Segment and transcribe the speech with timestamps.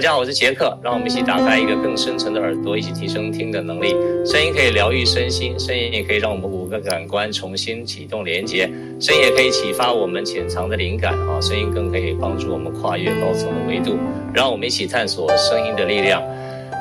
[0.00, 3.90] 大家好，我是杰克，让我们一起打开一个更深层的耳朵，一起提升听的能力。
[4.24, 8.64] 声音可以疗愈身心，声音也可以让我们五个感官重新启动连接，
[8.98, 13.98] 声音也可以启发我们潜藏的灵感啊，声音更可以帮助我们跨越高层的维度。
[14.32, 16.22] 让我们一起探索声音的力量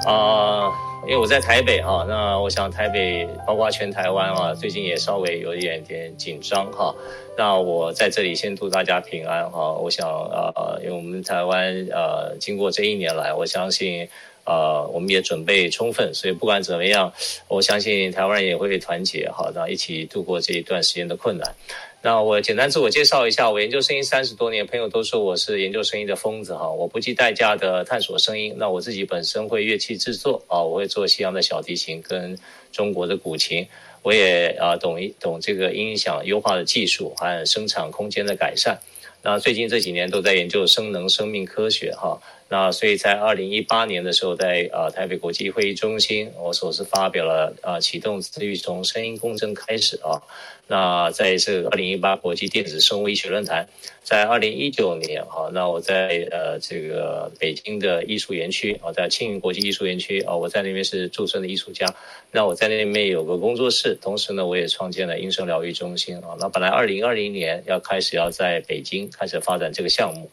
[0.08, 0.72] 啊。
[1.08, 6.94] 因为我在台北哈，那我想台北包括全台湾啊，最近也稍微有一点点紧张哈。
[7.38, 9.74] 那我在这里先祝大家平安哈。
[9.74, 10.54] 我想啊，
[10.84, 14.08] 因为我们台湾呃，经过这一年来，我相信
[14.50, 17.14] 呃，我们也准备充分，所以不管怎么样，
[17.48, 21.56] 我相信台湾人也会团结哈，那一起度过这一段时间的困难。
[22.02, 26.68] 那我简单自我介绍一下，我研究声音三十多年，朋友都说我是研究声音的疯子哈。
[26.68, 28.56] 我不计代价的探索声音。
[28.58, 32.36] 那我自己本身会乐器制作啊，我会做西洋的小提琴跟
[32.72, 33.68] 中国的古琴，
[34.02, 38.80] 我也啊懂一懂这个音响优化的技术，还有声场空间的改善。
[39.22, 42.18] 那最近这几年都在研究声能生命科学哈。
[42.52, 50.22] 那所以在二零一八年的时候，在啊台北国际会议中心，我所是发表了啊启动自律从声音共振开始啊。
[50.66, 53.68] 那在这个二零一八国际电子生物医学论坛，
[54.04, 61.86] 在二零一九年哈，那我在呃这个北京的艺术园区啊，在青云国际艺术园区啊，我在那边是驻村的艺术家。
[62.32, 66.36] 那我在那边有个工作室，同时呢，我也创建了音声疗愈中心啊。
[66.40, 70.32] 那本来二零二零年要开始要在北京开始发展这个项目。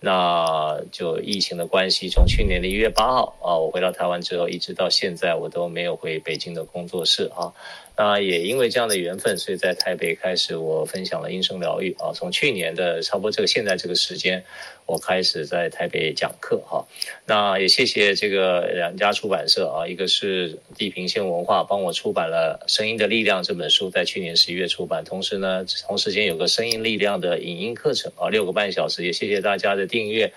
[0.00, 7.52] 那就疫情的关系，从去年的一月八号啊，我回到台湾之后，一直到现在，我都没有回北京的工作室啊。
[7.98, 12.12] 那也因为这样的缘分，所以在台北开始我分享了音声疗愈啊。
[12.14, 14.44] 从去年的差不多这个现在这个时间，
[14.84, 16.86] 我开始在台北讲课哈。
[17.24, 25.02] 那也谢谢这个两家出版社啊，一个是地平线文化帮我出版了《声音的力量》这本书，在去年十一月出版。
[25.02, 29.04] 同时呢，同时间有个声音力量的影音课程啊，六个半小时。
[29.04, 30.30] 也谢谢大家的订阅。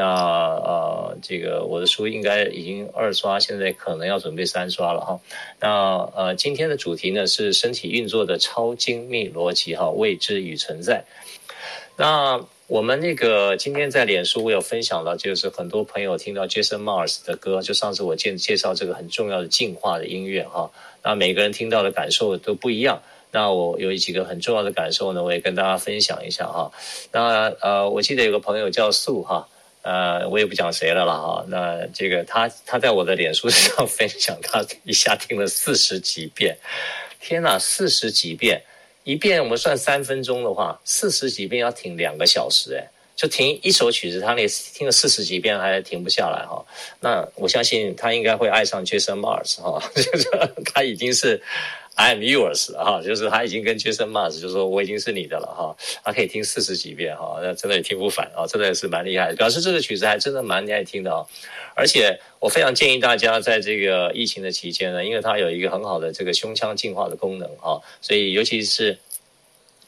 [0.00, 5.18] 那呃，这个我的书应该已经二刷，现在可能要准备三刷了哈。
[5.58, 11.04] 那呃，今天的主题呢是身体运作的超精密逻辑哈，未知与存在。
[11.96, 20.70] 那我们那个今天在脸书我有分享到，就是很多朋友听到 Jason Mars 的歌，就上次我介介绍这个很重要的进化的音乐哈。
[21.02, 23.02] 那每个人听到的感受都不一样。
[23.32, 26.70] 那我有几个很重要的感受呢，我也跟大家分享一下哈。
[27.10, 29.48] 那呃，我记得有个朋友叫素哈。
[29.82, 31.44] 呃，我也不讲谁了了哈。
[31.48, 36.56] 那这个他他在我的脸书上 分享，他一下听了四十几遍，
[37.20, 38.62] 天哪，四十几遍，
[39.04, 46.64] 一遍我们算三分钟的话，四十几遍要听两个小时，哎，就听一首曲子，他那听了四十几遍还停不下来哈。
[47.00, 50.28] 那我相信他应该会爱上 Jason Mars 哈， 就是
[50.64, 51.42] 他已经是。
[52.00, 61.26] I am yours 哈，就是他已经跟 Jason Mars 就说我已经是你的了哈，他可以听四十几遍哈，那真的也听不烦啊，真的也是蛮厉害的，表示这个曲子还真的蛮爱听的啊。
[61.74, 68.96] 而且我非常建议大家在这个疫情的期间呢，因为它有一个很好的这个胸腔净化的功能啊，所以尤其是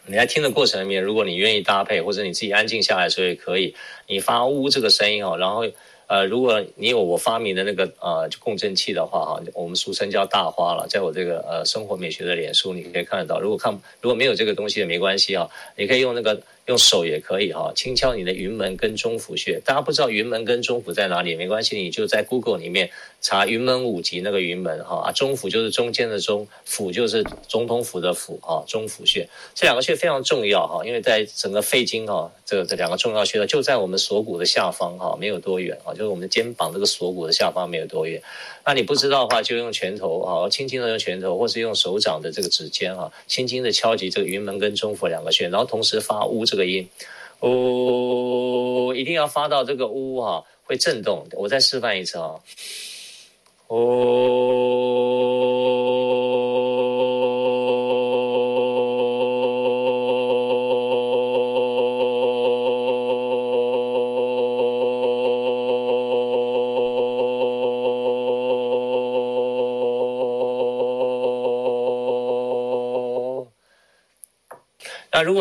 [0.07, 3.77] 你在听的过程里面，如果你愿意搭配，或者你自己安静下来的时候也可以，
[4.09, 5.65] 你发呜这个声音哦，然后。
[6.11, 13.39] 呃，如果你有我发明的那个呃共振器的话哈，我们俗称叫大花了，在我这个呃生活美学的脸书，你可以看得到。
[13.39, 16.43] 如果看如果没有这个东西也没关系啊，你可以用那个。
[16.67, 19.61] 用手也可以哈，轻敲你的云门跟中府穴。
[19.65, 21.35] 大家不知道云门跟中府在哪里？
[21.35, 22.91] 没关系，你就在 Google 里面
[23.21, 38.23] 查云门五级那个云门哈啊，中府就是中间的中，府就是总统府的府啊，中府穴这两个穴非常重要哈，因为在整个肺经哈，这这两个重要穴道就在我们锁骨的下方哈，没有多远啊，就是我们的肩膀这个锁骨的下方没有多远。
[38.65, 46.89] 那你不知道的话，就用拳头啊，轻轻的用拳头，或是用手掌的这个指尖啊，轻轻的敲击这个云门跟中府两个穴，然后同时发乌这个音，
[47.43, 51.27] 呜，一定要发到这个呜哈，会震动。
[51.33, 52.35] 我再示范一次啊，
[53.69, 54.41] 呜。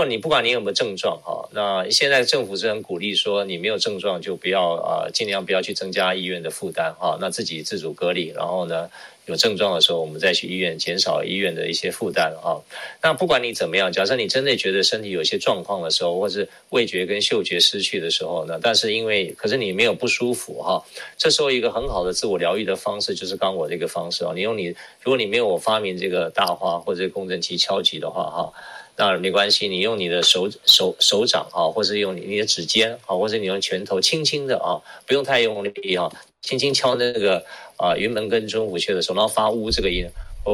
[0.09, 8.89] 你不管你有没有症状哈，那现在政府是很鼓励说你没有症状就不要啊，尽量不要去增加医院的负担哈，那自己自主隔离，然后呢，
[9.25, 12.61] 有症状的时候我们再去医院，减少医院的一些负担哈。
[13.01, 20.83] 那不管你怎么样，假设你真的觉得身体有些状况的时候，或是味觉跟嗅觉失去的时候呢，但是因为可是你没有不舒服哈，
[21.17, 24.67] 这时候一个很好的自我疗愈的方式就是刚我这个方式啊，你用你
[25.03, 28.53] 如果你没有我发明这个大花或者共振器敲击的话哈。
[28.99, 34.75] 那没关系，你用你的手手手掌啊，或者用你你的指尖啊，或者你用拳头轻轻的啊，
[35.07, 36.11] 不用太用力啊，
[36.41, 37.41] 轻轻敲那个
[37.77, 40.05] 啊云门跟中府穴的时候，然后发呜这个音，
[40.43, 40.51] 哦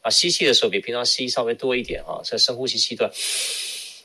[0.00, 3.10] 啊，吸气的时候比平常吸稍微多一点啊，这深呼吸气段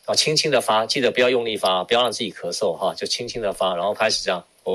[0.03, 4.73] 啊，轻轻的发，记得不要用力发，不要让自己咳嗽哈，就轻轻的发，然后开始这样哦。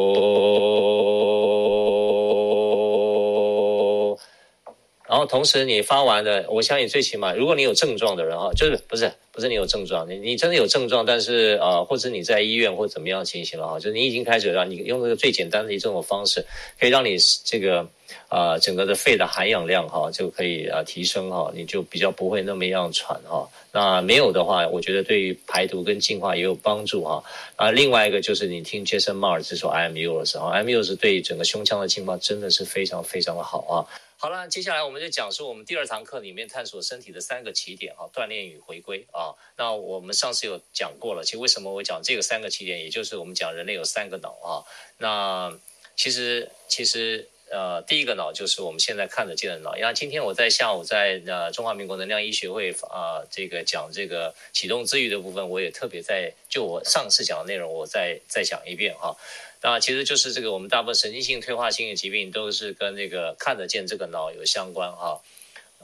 [5.11, 16.47] 然后同时你发完的，我相信最起码，如果你有症状的人哈，就是不是不是你有症状，你你真的有症状，但是啊，或者你在医院或怎么样情形了哈，就是你已经开始让你用这个最简单的一种方式，
[16.79, 17.85] 可以让你这个
[18.29, 23.49] 啊整个的肺的含氧量哈就可以啊提升哈，你就比较不会那么样喘哈。
[23.73, 27.21] 那没有的话，我觉得对于排毒跟净化也有帮助哈。
[27.57, 33.83] 啊，另外一个就是你听 Jason Mars 这首 I Am Yours 哈，I Am Yours 对整个胸腔的净化真的是非常非常的好啊。
[34.23, 39.33] 好了，接下来我们就讲述我们第二堂课里面探索身体的三个起点啊，锻炼与回归啊。
[39.57, 44.61] 那我们上次有讲过了，其实为什么我讲这个三个起点，也就是我们讲人类有三个脑啊。
[44.99, 45.59] 那
[45.97, 49.75] 其实其实呃，第一个脑就是我们现在看得见的脑。
[49.79, 59.17] 因为今天我在下午在呃中华民国能量医学会啊，这个讲这个启动治愈的部分，我也特别在就我上次讲的内容，我再再讲一遍哈。
[59.63, 65.21] 那其实就是这个，我们大部分神经性退化性的疾病都是跟这个看得见这个脑有相关哈。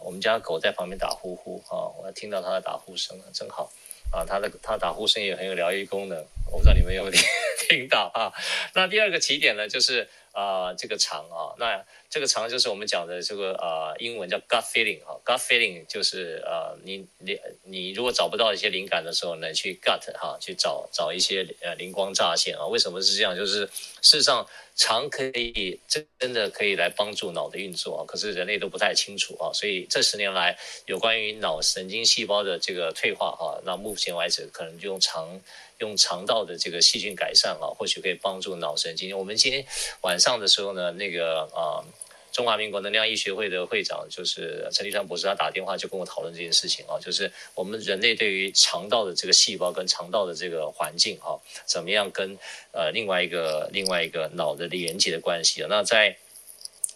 [0.02, 3.70] 我们家狗在旁边打呼呼啊，我听到它的打呼声了，真好
[4.10, 4.24] 啊。
[4.26, 6.18] 它的它打呼声也很有疗愈功能，
[6.50, 7.22] 我不知道你们有没有听
[7.68, 8.32] 听到啊。
[8.74, 11.84] 那第二个起点呢，就是啊这个肠啊，那。
[12.08, 22.66] 这个肠就是我们讲的这个呃英文叫 gut feeling 哈，gut feeling 就是呃你你你如果找不到一些灵感的时候呢，去 gut 哈去找找一些呃灵光乍现啊。
[22.66, 23.36] 为什么是这样？
[23.36, 25.80] 就是事实上肠可以
[26.18, 29.52] 真的可以来帮助脑的运作啊，可是人类都不太清楚啊。
[29.52, 30.56] 所以这十年来
[30.86, 35.40] 有关于脑神经细胞的这个退化啊，那目前为止可能就用肠
[35.78, 39.16] 用肠道的这个细菌改善啊，或许可以帮助脑神经。
[39.16, 39.64] 我们今天
[40.02, 41.84] 晚上的时候呢，那个啊。
[42.32, 52.36] 中华民国能量医学会的会长就是陈立川博士，他打电话就跟我讨论这件事情啊，就是我们人类对于肠道的这个细胞跟肠道的这个环境啊，怎么样跟
[52.72, 55.66] 呃另外一个另外一个脑的连接的关系啊？
[55.70, 56.18] 那在。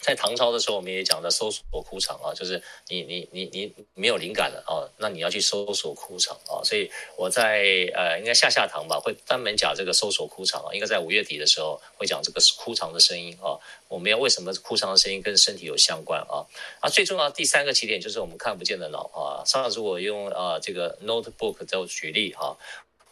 [0.01, 6.65] 在唐朝的时候，我们也讲的搜索枯肠啊，就是你你你你没有灵感了啊，那你要去搜索枯肠啊。
[6.65, 7.63] 所以我在
[7.95, 10.73] 呃，应该下下堂吧，会专门讲这个搜索枯肠啊。
[10.73, 13.61] 应该在五月底的时候会讲这个枯肠的声音啊。
[13.89, 16.49] 我们要为什么枯肠的声音跟身体有相关啊？
[16.81, 19.45] 啊，最重要的第三个起点就是我们看不见的脑啊。
[19.45, 22.57] 上次我用啊这个 notebook 在举例啊，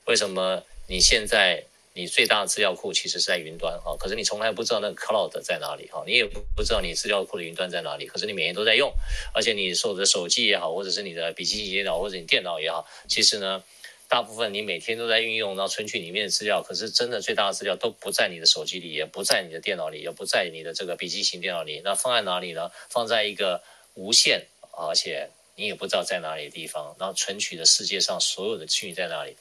[0.07, 1.65] 为什么你现在？
[1.99, 8.93] 你最大的资料库其实是在云端啊，可是你从来不知道那个 cloud 在哪里哈，你也不不知道你资料库的云端在哪里，可是你每天都在用，
[9.35, 13.65] 而且你所有的手机也好，或者是你的笔记本电脑或者你电脑也好，其实呢，
[14.07, 22.71] 大部分你每天都在运用，然后存取里面的资料，可是真的最大的资料都不在你的手机里，也不在你的电脑里，也不在你的这个笔记型电脑里，那放在哪里呢？
[22.89, 23.61] 放在一个
[23.95, 29.37] 无线，而且你也不知道在哪里的地方，然后存取的世界上所有的讯息在哪里？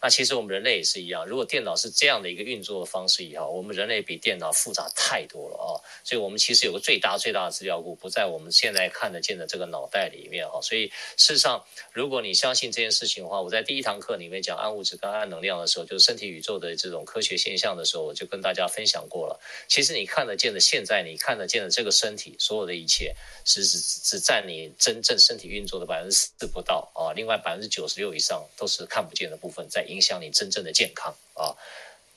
[0.00, 5.74] 那其实我们人类也是一样，如果电脑是这样的一个运作的方式以后，我们人类比电脑复杂太多了啊！
[6.04, 10.60] 所以我们其实有个最大最大的资料库不在我们现在看得见的这个脑袋里面哈。
[10.62, 10.86] 所以
[11.16, 19.40] 事实上，如果你相信这件事情的话，我在第一堂课里面讲暗物质跟暗能量的时候，就是身体宇宙的这种科学现象的时候，我就跟大家分享过了。
[19.66, 27.10] 其实你看得见的现在你看得见的这个身体，所有的一切，是只只占你真正身体运作的百分之四不到啊！
[27.16, 29.86] 另外百分之九十六以上都是看不见的部分在。
[29.88, 31.56] 影响你真正的健康啊！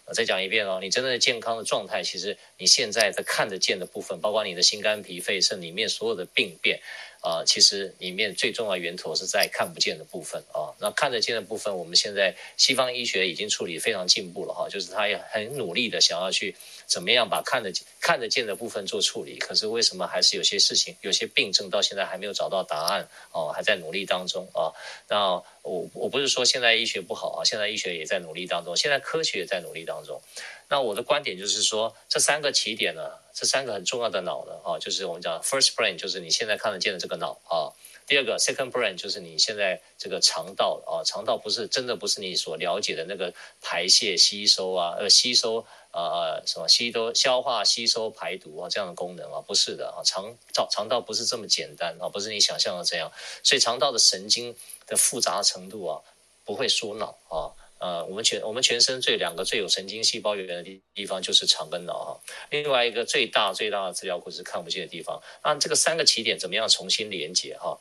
[0.06, 6.82] 我再讲一遍哦，你真正的健康的状态，其实你现在的看得见的部分，包括你的心肝脾肺肾里面所有的病变
[7.22, 10.76] 啊，其实里面最重要源头是在看不见的部分啊。
[10.80, 16.56] 那看得见的部分，我们现在西方医学已经处理非常进步了哈，就是他也很努力的想要去。
[16.92, 19.38] 怎么样把看得见看得见的部分做处理？
[19.38, 23.08] 可是为什么还是有些事情、有些病症到现在还没有找到答案？
[23.32, 24.76] 哦，还在努力当中啊。
[25.08, 30.22] 那我我不是说现在医学不好啊，现在医学也在努力当中，现在科学也在努力当中。
[30.68, 37.72] 那我的观点就是说，这三个起点呢，这三个很重要的脑呢，啊，就是我们讲 first brain，就是你现在看得见的这个脑啊。
[38.08, 53.12] 第二个 second brain 就是你现在这个肠道啊，肠道不是真的不是你所了解的那个排泄吸收啊，呃吸收呃什么吸收消化吸收排毒啊这样的功能啊，不是的啊，肠道肠道不是这么简单啊，不是你想象的这样，
[53.44, 54.56] 所以肠道的神经
[54.88, 56.02] 的复杂程度啊，
[56.46, 57.52] 不会说脑啊。
[57.82, 62.20] 呃，我们全我们全身最两个最有神经细胞源的地地方就是肠跟脑哈，
[62.52, 65.20] 另外一个最大最大的资料库是看不见的地方。
[65.44, 67.76] 那这个三个起点怎么样重新连接哈？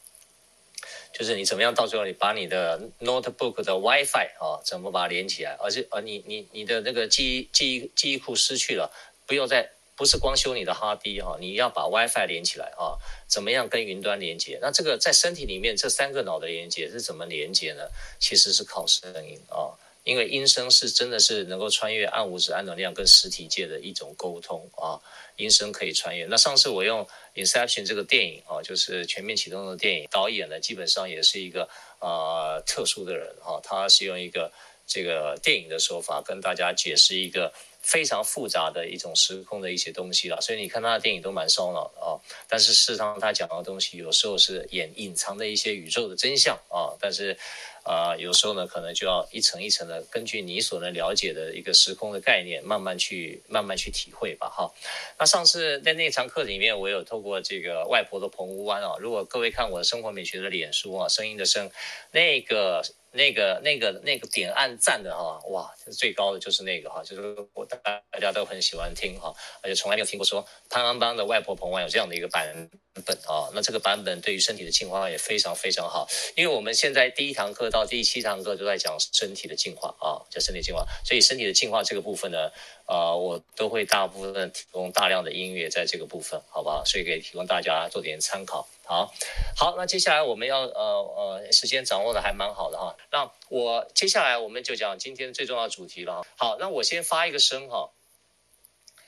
[1.12, 5.56] 就是你怎么样到最后你把你的 notebook 的 WiFi 啊，怎么把它连起来？
[5.60, 8.90] 而且呃，你你你的那个记忆记忆记忆库失去了，
[9.26, 12.96] 不要再不是光修你的 hardy 哈，你要把 WiFi 连起来啊。
[13.26, 14.58] 怎么样跟云端连接？
[14.62, 17.82] 那这个在身体里面这三个脑的连接是怎么连接呢？
[18.18, 19.70] 其实是靠声音啊。
[20.04, 24.98] 因为音声是真的是能够穿越暗物质、暗能量跟实体界的一种沟通啊，
[25.36, 26.24] 音声可以穿越。
[26.24, 27.04] 那上次我用
[27.34, 31.68] 《Inception》这个电影啊，就是全面启动的电影，导演呢基本上也是一个
[32.00, 34.50] 呃特殊的人啊，他是用一个
[34.86, 37.52] 这个电影的手法跟大家解释一个
[37.82, 40.40] 非常复杂的一种时空的一些东西了。
[40.40, 42.16] 所以你看他的电影都蛮烧脑的啊，
[42.48, 47.36] 但是事实上他讲的东西有时候是掩隐藏的一些宇宙的真相啊，但是。
[47.82, 54.70] 啊、有时候呢，可能就要一层一层的，根据你所能了解的一个时空的概念，慢慢去慢慢去体会吧，哈。
[55.18, 61.70] 那上次在那场课里面，我有透过这个外婆的澎湖湾啊，如果各位看我的生活美学的脸书啊，声音的声，
[62.12, 62.82] 那个。
[63.12, 67.76] 那个、那个、那个点按赞的哈，哇，最高的就是那个哈，就是我大
[68.10, 72.70] 大家都很喜欢听哈，而且从来没有听过说潘安邦的外婆澎湾有这样的一个版
[73.04, 73.50] 本啊。
[73.52, 82.50] 那这个版本对于身体的净化也非常非常好，因为我们现在第一堂课到第七堂课都在讲身体的进化啊，叫身体进化，所以身体的进化这个部分呢，
[82.90, 86.84] 啊，我都会大部分提供大量的音乐在这个部分，好不好？
[86.84, 88.66] 所以可以提供大家做点参考。
[88.84, 89.14] 好，
[89.56, 92.96] 好，那接下来我们要呃呃，时间掌握的还蛮好的哈。
[93.12, 96.26] 那我接下来我们就讲今天最重要的主题了。
[96.36, 97.92] 好，那我先发一个声哈，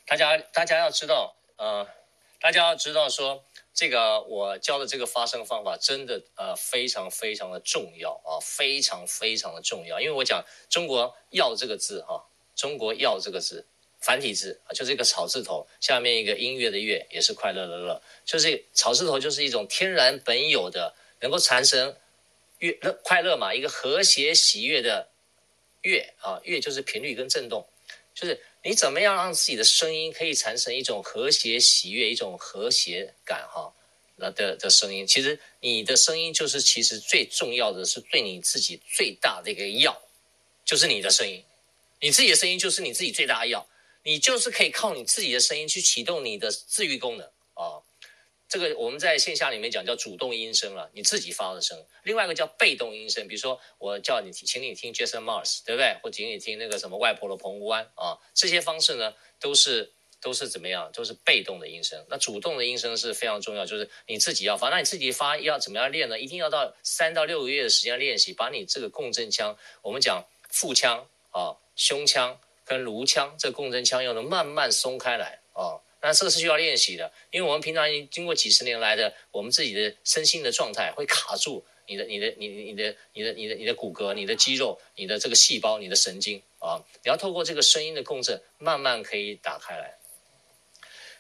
[0.07, 1.85] 大家大家要知道，呃，
[2.41, 3.43] 大家要知道说
[3.75, 12.25] 这个我教的这个发声方法真的呃非常非常的重要啊，非常非常的重要，因为我讲中国药这个字哈，
[12.55, 13.67] 中国药这个字。
[14.03, 21.97] 繁体字啊，就是一个草字头，下面一个音乐的乐，也是快乐的乐，就是草字头，就是一种天然本有的，能够产生
[22.59, 25.09] 乐乐快乐嘛，一个和谐喜悦的
[25.83, 27.65] 乐啊，乐就是频率跟震动，
[28.13, 33.73] 就是你怎么样让自己的声音可以产生一种和谐喜悦，一种和谐感哈，
[34.17, 40.03] 那的的声音，其实你的声音就是其实最重要的是对你自己最大的一个药，
[40.65, 41.45] 就是你的声音，
[42.01, 43.65] 你自己的声音就是你自己最大的药。
[44.05, 47.83] 你就是可以靠你自己的声音去启动你的自愈功能啊，
[48.49, 51.87] 这个我们在线下里面讲叫主动音声了，你自己发的声。
[52.03, 55.97] 另外一个叫被动音声，比如说我叫你，请你听 Jason Mars，对不对？
[56.03, 60.91] 或请你听那个什么外婆的澎湖湾啊，这些方式呢都是都是怎么样？
[60.93, 62.05] 都是被动的音声。
[62.11, 64.69] 那主动的音声是非常重要，就是你自己要发。
[64.69, 66.19] 那你自己发要怎么样练呢？
[66.19, 72.41] 一定要到三到六个月的时间练习，把你这个共振腔，我们讲腹腔啊、胸腔。
[72.65, 89.99] 跟颅腔这共振腔要能慢慢松开来哦，那这个是需要练习的，因为我们平常已经经过几十年来的我们自己的身心的状态会卡住你的、你的、你、你的、你的、你的、你的骨骼、你的肌肉、你的这个细胞、你的神经啊，你要透过这个声音的共振，慢慢可以打开来。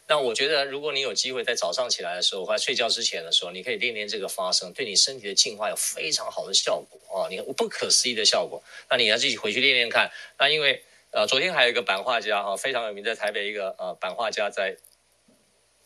[0.08, 8.62] 那我觉得，如果你有机会在早上起来的时候，或睡觉之前的时候，你可以练练这个发声，对你身体的净化有非常好的效果啊，你看不可思议的效果。
[8.90, 10.10] 那你要自己回去练练看。
[10.38, 10.82] 那因为。
[11.12, 14.74] 呃，昨天还有一个版画家哈，非常有名，在台北一个呃版画家在，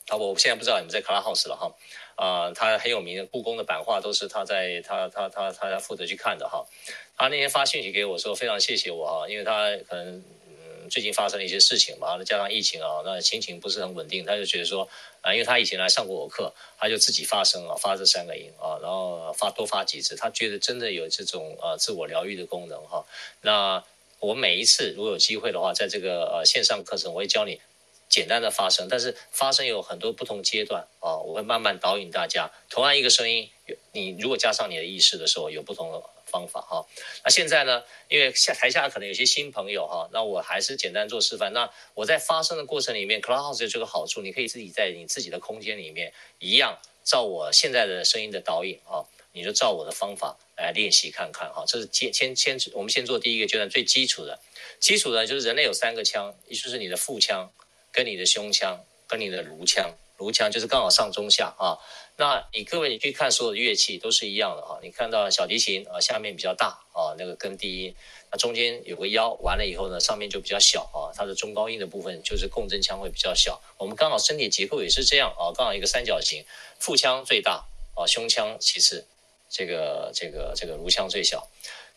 [0.06, 1.74] 啊，我现在不知道你们在 Clubhouse 了哈，
[2.14, 6.64] 啊、他很有名的故宫的版画都是他在他他他他他负责去看的哈。
[7.16, 14.88] 他那天发信息给我说非常谢谢我哈，因为他可能嗯最近发生了一些事情嘛，加上疫情啊，那心情不是很稳定，他就觉得说
[15.22, 23.04] 啊，因为他以前来上过我课，他就自己发声啊，发这三个音啊，然后发多发几次，他觉得真的有这种呃自我疗愈的功能哈，
[23.40, 23.82] 那。
[24.20, 27.60] 我每一次如果有机会的话，在这个呃线上课程，我会教你
[28.08, 32.50] 简单的发声，但是发声有很多不同阶段啊，我会慢慢导引大家。
[32.70, 33.50] 同样一个声音，
[33.92, 36.86] 你如果加上你的意识的时候，有不同的方法哈。
[37.24, 41.52] 那现在呢，因为下台下可能有些新朋友哈，那我还是简单做示范。
[41.52, 49.04] 那我在发声的过程里面，Clubhouse 有这个好处，你可以自己在你自己的空间里面一样照我现在的声音的导引啊。
[49.36, 54.40] 你就照我的方法来练习看看哈，这是先先先，我们先做第一个阶段最基础的，
[54.80, 57.52] 基础的就是人类有三个腔，也就是你的腹腔、
[57.92, 61.76] 跟你的胸腔、跟你的颅腔颅腔就是刚好上中下啊。
[62.16, 64.78] 那你各位你去看所有的乐器都是一样的啊。
[64.82, 67.94] 你看到小提琴啊，下面比较大啊，那个跟低音，
[68.32, 71.12] 那中间有个腰，完了以后呢，上面就比较小啊。
[71.14, 73.60] 它的中高音的部分就是共振腔会比较小。
[73.76, 76.42] 我们刚好身体结构也是这样啊，刚好一个三角形，
[76.78, 79.06] 腹腔最大啊，胸腔其次，
[79.48, 81.48] 这个这个这个颅腔最小。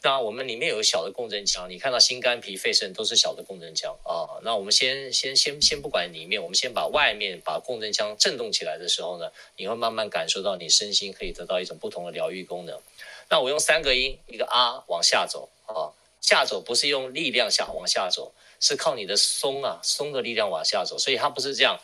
[0.01, 4.39] 那我们里面有小的共振腔，你看到心肝脾肺肾都是小的共振腔啊。
[4.43, 12.79] 那我们先先先先不管里面，我们先把外面把共振腔震动起来的时候呢，你会慢慢感受到你身心可以得到一种不同的疗愈功能。
[13.29, 15.91] 那我用三个音，一个啊往下走啊，
[16.21, 21.77] 下走不是用力量下往下走，是靠你的松啊松的力量往下走，所以它不是这样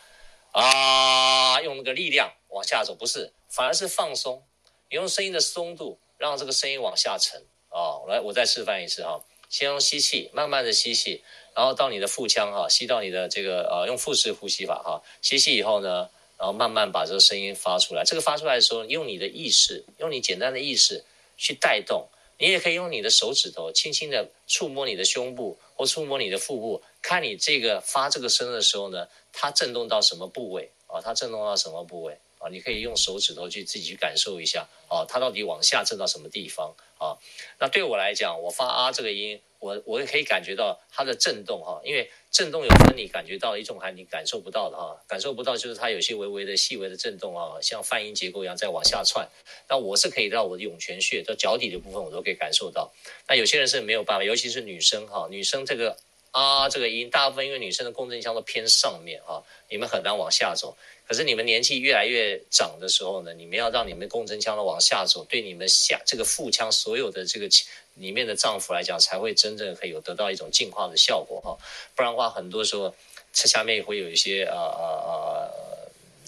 [0.52, 4.42] 啊用那个力量往下走，不是，反而是放松，
[4.88, 7.42] 你用声音的松度让这个声音往下沉。
[7.68, 9.22] 啊，来，我再示范一次哈。
[9.48, 11.22] 先用吸气，慢慢的吸气，
[11.54, 15.02] 然后到你的腹腔哈，吸到你的这个呃，用腹式呼吸法哈。
[15.20, 18.02] 吸气以后呢，然后慢慢把这个声音发出来。
[18.04, 21.04] 这个发出来的时候，用你的意识，用你简单的意识
[21.36, 22.08] 去带动。
[22.38, 31.00] 你也可以用你的手指头轻轻的触摸你的胸部或触摸你的腹部，看你这个发这个声的时候呢，它震动到什么部位啊？
[31.00, 32.18] 它震动到什么部位？
[32.38, 37.16] 啊，你可以用手指头去自己去感受一下啊，它到底往下震到什么地方啊？
[37.58, 49.28] 那对我来讲，我发啊这个音，我我也可以感觉到它的震动哈，因为震动有分你感觉到一种还你感受不到的哈，感受不到就是它有些微微的细微的震动啊，像泛音结构一样在往下窜。
[49.68, 52.92] 那我是可以到我的涌泉穴到脚底的部分，我都可以感受到。
[53.28, 55.96] 那有些人是没有办法，尤其是女生哈，女生这个
[56.30, 60.76] 啊这个音，大部分因为女生的共振腔都偏上面啊，你们很难往下走。
[61.06, 67.48] 可是你们年纪越来越长的时候呢，你们要让你们共振腔的往下走，对你们下这个腹腔所有的这个
[67.94, 71.56] 里面的脏腑来讲，才会真正可以有得到一种净化的效果哈。
[71.94, 72.94] 不然的话，很多时候
[73.32, 75.54] 这下面也会有一些呃呃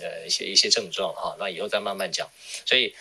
[0.00, 1.36] 呃呃一些一些症状哈。
[1.38, 2.28] 那以后再慢慢讲。
[2.64, 2.94] 所以。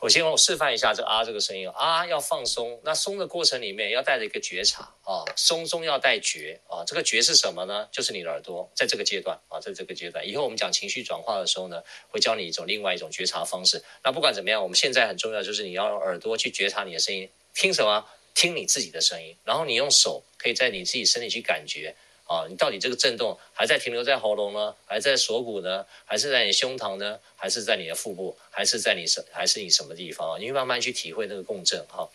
[0.00, 2.80] 我先我示范一下这啊这个声音啊，要放松。
[2.84, 6.84] 那松的过程里面要带着一个觉察啊，松中要带觉啊。
[6.86, 7.88] 这个觉是什么呢？
[7.90, 10.26] 就是你的耳朵，在这个阶段啊，在这个阶段。
[10.26, 13.82] 以后我们讲情绪转化的时候呢，会教你一种另外一种觉察方式。
[14.04, 18.06] 那不管怎么样，我们现在很重要就是你要用耳朵去觉察你的声音，听什么？
[18.34, 19.36] 听你自己的声音。
[19.42, 21.96] 然后你用手可以在你自己身体去感觉。
[22.28, 30.38] 啊，你到底这个震动还在停留在喉咙呢，还在锁骨呢，还是在你胸膛呢，还是在你的腹部，还是在你什，还是你什么地方啊？
[30.38, 32.06] 你会慢慢去体会那个共振哈。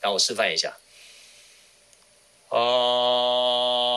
[0.00, 0.74] 让我示范一下。
[2.48, 3.89] 啊。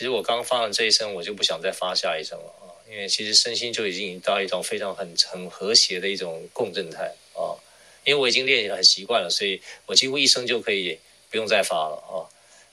[0.00, 7.52] 其实我刚发完这一声，我就不想再发下一声了啊，因为其实身心就已经到一种非常很很和谐的一种共振态啊。
[8.06, 12.24] 因为我已经练得很习惯了，所以我几乎一声就可以不用再发了啊。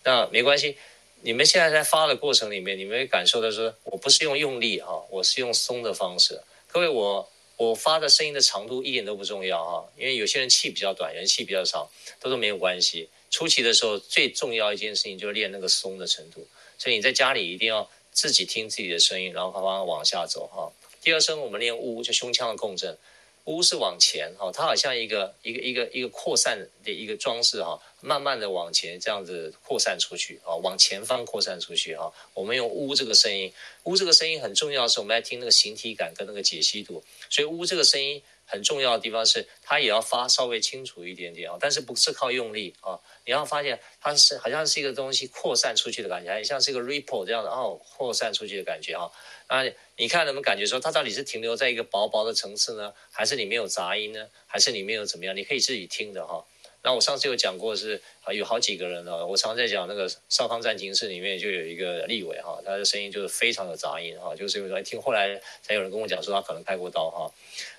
[0.05, 0.77] 那没关系，
[1.19, 6.41] 你们现在在发的过程里面，你们感受到说，我不是用用力啊，我是用松的方式。
[6.71, 11.89] 各位，我我发的声音的长度一点都不重要啊，因为有些人气比较短，人气比较长，
[12.21, 13.09] 都是没有关系。
[13.29, 16.47] 初期的时候，最重要一件事情就是练那个松的程度。
[16.77, 20.71] 所以你在家里一定要自己听自己的声音，然后慢慢往下走哈。
[21.01, 22.97] 第二声我们练呜，就胸腔的共振，
[23.45, 32.11] 呜是往前哈，它好像一个一个一个一个扩散的一个装饰哈，慢慢的往前这样子扩散出去啊，往前方扩散出去哈。
[32.33, 33.51] 我们用呜这个声音，
[33.83, 38.21] 呜这个声音很重要的是我们来听那个形体感跟那个解析度，所以呜这个声音。
[38.47, 42.97] 很重要的地方是，它也要发稍微清楚一点点啊，但是不是靠用力啊。
[43.25, 49.11] 你要发现它是好像是一个东西扩散出去的感觉，像是一个 ripple 这样的哦，扩散出去的感觉啊。
[49.49, 55.35] 那，你看能不能感觉说它到底是停留在一个薄薄的层次呢，还是里面有杂音呢，还是里面有怎么样？
[55.35, 56.45] 你可以自己听的哈。
[56.83, 59.25] 那我上次有讲过是啊，有好几个人呢。
[59.25, 67.29] 我常在讲那个上方战情室里面就有一个立委哈，他的声音就是非常的杂音哈，就是有人听，后来才有人跟我讲说他可能开过刀哈。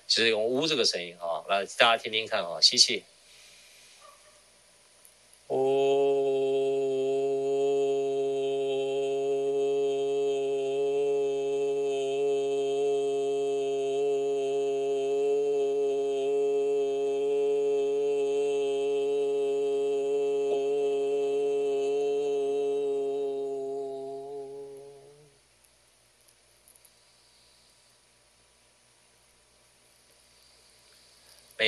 [0.07, 3.03] 就是用呜这个声音哈，来大家听听看啊，吸气，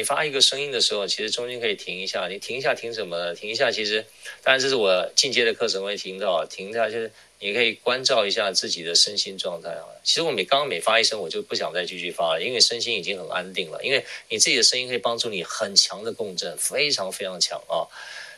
[0.02, 2.28] 你发一个声音的时候，其实中间可以停一下。
[2.28, 3.36] 你停一下，停什么呢？
[3.36, 4.04] 停一下，其实
[4.42, 9.86] 当然这是我进阶的课程会听到，停一下就是你可以关照一下自己的身心状态啊。
[10.04, 13.80] 其实我每刚刚每发一声，我就不想再继续发了，因为身心已经很安定了。
[13.84, 17.86] 因为你自己的声音可以帮助你很强的共振，非常非常强啊。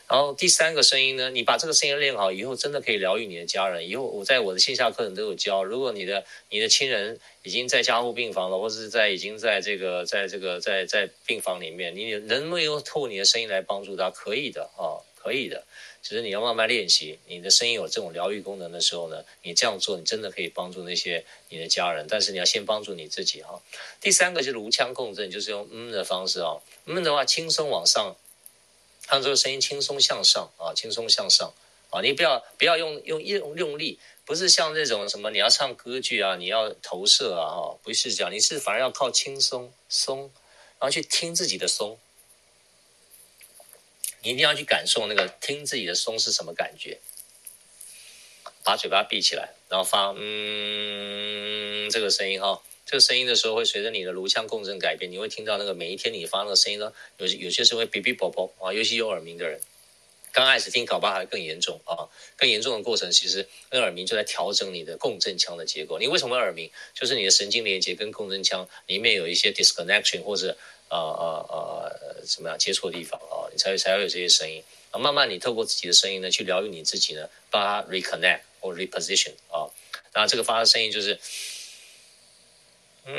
[0.06, 3.88] 然后第三个声音呢，你把这个声音练好以后，真的可以疗愈你的家人。
[3.88, 14.10] 以后我在我的线下课程都有教，如果你的你的亲人已经在加护病房了，或者是在已经在这个在这个在在病房里面，你能不能用透你的声音来帮助他？
[14.10, 15.64] 可以的啊，可以的。
[16.02, 22.04] 只是你要慢慢练习，你的声音有这种疗愈功能的时候呢，你这样做，你真的可以帮助那些你的家人。
[22.06, 23.58] 但是你要先帮助你自己哈。
[24.02, 28.14] 第三个就是颅腔共振，就是用嗯的方式啊，嗯的话轻松往上。
[29.08, 31.52] 让这个声音轻松向上啊，轻松向上
[31.90, 32.00] 啊！
[32.00, 40.32] 你不要不要用用用用力，不是像这种什么你要唱歌剧啊，你要投射啊，哈，不是这样，你是反而要靠轻松松，
[40.78, 41.98] 然后去听自己的松，
[44.22, 46.98] 你一定要去感受那个听自己的松是什么感觉，
[48.64, 52.62] 把嘴巴闭起来，然后发嗯这个声音哈。
[52.86, 59.58] 这个声音的时候会随着你的颅腔共振改变，你会听到那个每一天你发那个声音呢，有有些时候会哔哔啵啵啊，尤其有耳鸣的人，
[60.32, 65.98] 刚开始听搞不好还更严重啊，更严重的过程其实那耳鸣就在调整你的共振腔的结构。
[65.98, 66.70] 你为什么耳鸣？
[66.92, 70.54] 就是你的神经连接跟共振腔里面有一些 disconnection 或者
[70.90, 74.98] 呃呃呃怎么样接触的地方啊，你才会才会有这些声音啊。
[74.98, 79.72] 慢慢你透过自己的声音呢，去疗愈你自己呢，把它 reconnect 或 reposition 啊，
[80.14, 81.18] 那这个发的声音就是。
[83.06, 83.14] 嗯，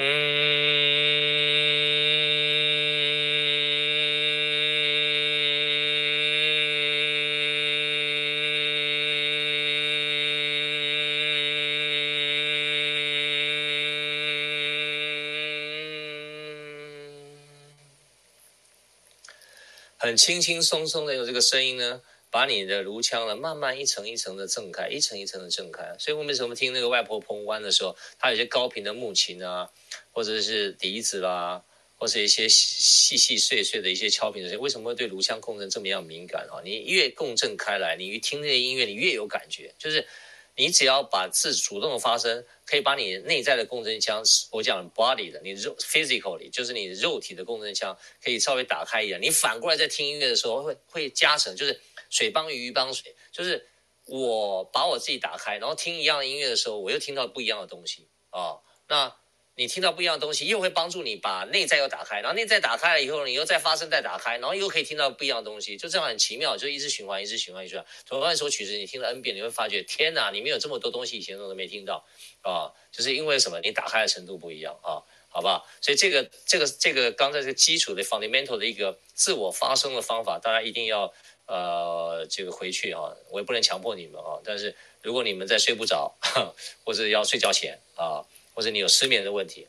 [19.98, 22.02] 很轻轻松松的用这个声音呢，
[22.36, 25.96] 把你的颅腔呢慢慢一层一层的震开，一层一层的震开。
[25.98, 29.70] 所以我们为什么听那个外婆澎湖湾的时候，它有些高频的木琴啊。
[30.12, 31.62] 或者是笛子啦，
[31.98, 36.64] 或者一些细细碎碎的一些敲频的声音，为什么会对颅腔共振这么样敏感啊？
[36.64, 39.74] 你越共振开来，你越听这些音乐，你越有感觉。
[39.78, 40.08] 就是
[40.56, 49.22] 你只要把自主动的发声，可以把你内在的共振腔，我讲 body 的，你肉 physically，就是你肉体的共振腔，可以稍微打开一点。
[49.22, 51.78] 你反过来在听音乐的时候，会会加成，就是
[52.10, 53.68] 水帮鱼，鱼帮水，就是
[54.06, 58.58] 我把我自己打开，然后听一样的音乐的时候，我又听到不一样的东西啊。
[58.88, 59.16] 那
[59.58, 67.88] 你听到不一样的东西，又会帮助你把内在又打开，然后内在打开了以后，你又再发声再打开，然后又可以听到不一样的东西，就这样很奇妙，就一直循环，一直循环，一直循环。
[68.06, 72.06] 同样一首曲子，你听了 N 遍，你会发觉，天哪，里面有这么多东西，以前我都没听到
[72.42, 72.68] 啊！
[72.92, 73.62] 就是因为什么？
[73.62, 75.66] 你打开的程度不一样啊，好不好？
[75.80, 81.14] 所以这个这个这个刚才这个基础的 fundamental 的一个自我发声的方法，大家一定要
[81.48, 86.14] 呃这个回去啊，我也不能强迫你们啊，但是如果你们在睡不着，
[86.84, 88.26] 或者要睡觉前啊。
[88.58, 89.68] 或者你有失眠的问题，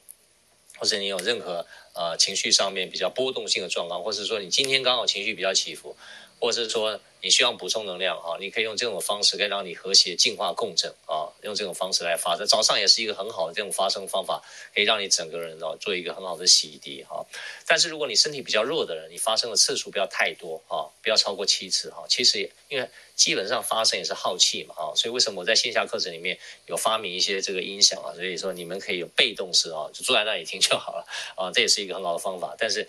[0.78, 5.96] 或者你有任何呃情绪上面比较波动性的状况，或者说你今天刚好情绪比较起伏，
[6.38, 12.46] 或者是说你需要补充能量啊，你可以用这种方式，可以让你和谐净化共振啊，用这种方式来发声。
[12.46, 14.42] 早上也是一个很好的这种发声方法，
[14.74, 17.24] 可以让你整个人哦做一个很好的洗涤哈。
[17.66, 22.04] 但是如果你身体比较弱的人，你发声的次数不要太多啊，不要超过七次哈。
[22.08, 22.88] 其实也因为。
[23.16, 28.12] 基本上发声也是耗气嘛，啊，所以为什么我在线下课程里面有发明一些这个音响啊？
[28.14, 32.54] 所以说你们可以有被动式啊，就坐在那里听就好了啊，这也是一个很好的方法。
[32.58, 32.86] 但是，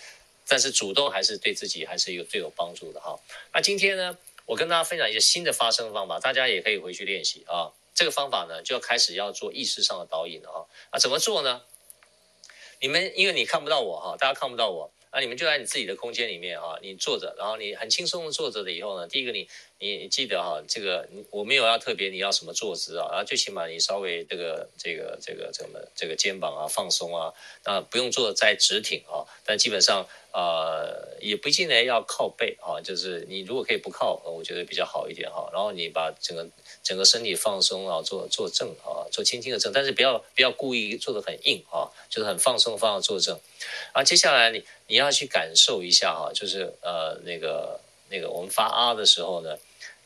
[0.47, 3.19] 但是主动还是对自己还是有最有帮助的哈。
[3.53, 7.71] 那今天呢，我跟大家分享一些新的发声方法，大家也可以回去练习啊。
[7.93, 10.59] 这个方法呢，就要开始要做意识上的导引了啊。
[10.93, 11.63] 那怎么做呢？
[12.79, 14.91] 你们因为你看不到我哈，大家看不到我。
[15.09, 19.47] 那你们就在你自己的空间里面啊，你坐着，然后你很轻松的坐着了以后呢，第一个你
[19.79, 27.33] 你记得哈，这个我没有要特别你要什么坐姿啊，然后最起码你稍微这个这个这个怎么这个肩膀啊放松啊，
[27.65, 30.07] 那不用坐再直挺啊，但基本上
[30.37, 36.47] 呃也不见得要靠背啊，就是你如果可以不靠，我觉得比较好一点哈，然后你把整个。
[36.83, 43.37] 整个身体放松啊，做做正啊，做轻轻的正，但是不要不要故意做得很硬啊，就是很放松的方法做正。
[43.91, 47.77] 啊，接下来你你要去感受一下哈，就是呃那个
[48.09, 49.57] 那个我们发啊的时候呢，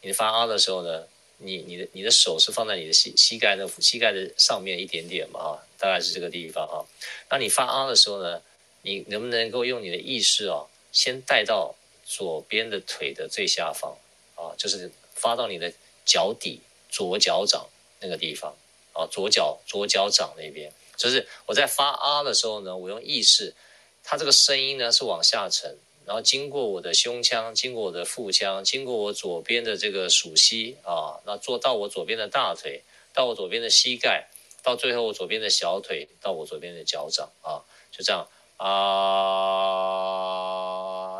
[0.01, 1.03] 你发啊的时候呢，
[1.37, 6.81] 你你的你的手是放在你的膝膝盖的膝盖的上面一点点嘛啊，大概是这个地方啊。
[7.29, 8.41] 那你发啊的时候呢，
[8.81, 13.97] 你能不能够用你的意识啊，先带到左边的腿的最下方
[14.35, 15.73] 啊，就是发到你的
[16.05, 16.61] 脚底。
[16.93, 17.69] 左脚掌
[18.01, 18.53] 那个地方
[18.91, 23.55] 啊，左脚左脚掌那边，就是我在发啊的时候呢，我用意识
[24.03, 32.81] 它这个声音呢是往下沉，然后经过我的胸腔，经过我的腹腔，经过我左边的这个鼠膝啊，那做到我左边的大腿，
[33.13, 34.27] 到我左边的膝盖，
[34.61, 38.27] 到最后我左边的小腿，到我左边的脚掌啊，就这样
[38.63, 38.69] 啊，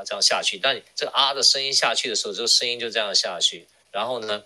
[0.05, 0.59] 这样下去。
[0.61, 4.43] 但这个啊的声音下去的时候，这个声音就这样下去，然后呢，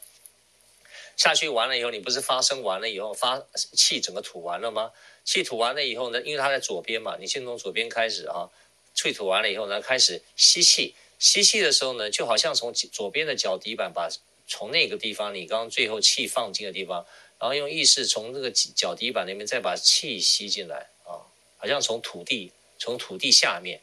[1.18, 4.92] 下去完了以后，你不是发声完了以后，发气整个吐完了吗？
[5.26, 8.50] 气吐完了以后呢，因为它在左边嘛，你先从左边开始啊，
[8.94, 10.96] 气吐完了以后呢，开始吸气。
[11.20, 14.10] 吸气的时候呢，就好像从左边的脚底板把
[14.48, 17.06] 从那个地方，你刚刚最后气放进的地方，
[17.40, 21.26] 然后用意识从这个脚底板那边再把气吸进来啊，
[21.58, 23.82] 好像从土地从土地下面，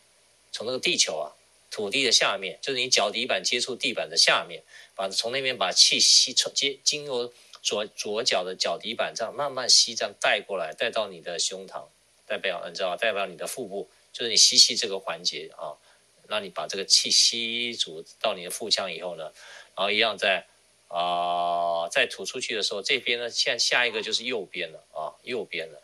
[0.51, 1.33] 从那个地球啊，
[1.71, 4.63] 土地的下面，就是你脚底板接触地板的下面，
[4.95, 7.33] 把从那边把气吸从接经由。
[7.65, 11.85] 左左脚的脚底板这样慢慢吸，这样带过来，带到你的胸膛，
[12.27, 15.79] 代表你知道，代表你的腹部，就是你吸气这个环节啊。
[16.27, 19.31] 让你把这个气吸足到你的腹腔以后呢，
[19.77, 20.45] 然后一样在
[20.89, 25.81] 啊，再吐出去的时候，这边呢，现在下一个就是右边了啊，右边了，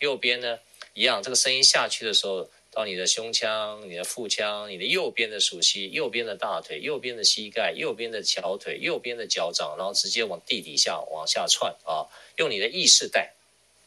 [0.00, 0.58] 右边呢
[0.94, 2.48] 一样，这个声音下去的时候。
[2.74, 12.08] 到你的胸腔、你的腹腔、你的右边的鼠蹊、右边的大腿、右边的膝盖、右边的小腿、右边的脚掌，然后直接往地底下往下窜啊！
[12.36, 13.34] 用你的意识带，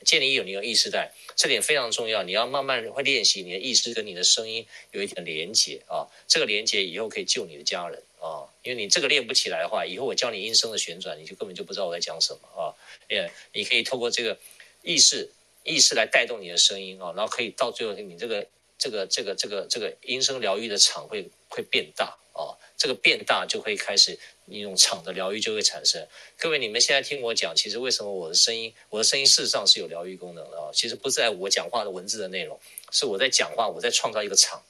[0.03, 2.21] 建立有你有意识带，这点非常重要。
[2.21, 6.05] 你要慢慢会练习，你的意识跟你的声音有一点连接啊。
[6.27, 12.69] 这个连接以后可以救你的家人啊，因为你这个练不起来的话，以后我教你音声的旋转，你就根本就不知道我在讲什么啊。
[13.09, 14.37] 也，你可以透过这个
[14.83, 15.31] 意识
[15.65, 18.47] 意识来带动你的声音啊，然后可以到最后你这个。
[18.77, 26.05] 这个这个这个这个音声疗愈的场会会变大啊，这个变大就会开始一种场的疗愈就会产生。
[26.37, 30.69] 各位，你们现在听我讲，其实为什么我的声音，我的声音事实上是有疗愈功能的啊？
[30.73, 32.59] 其实不在我讲话的文字的内容，
[32.91, 34.61] 是我在讲话，我在创造一个场，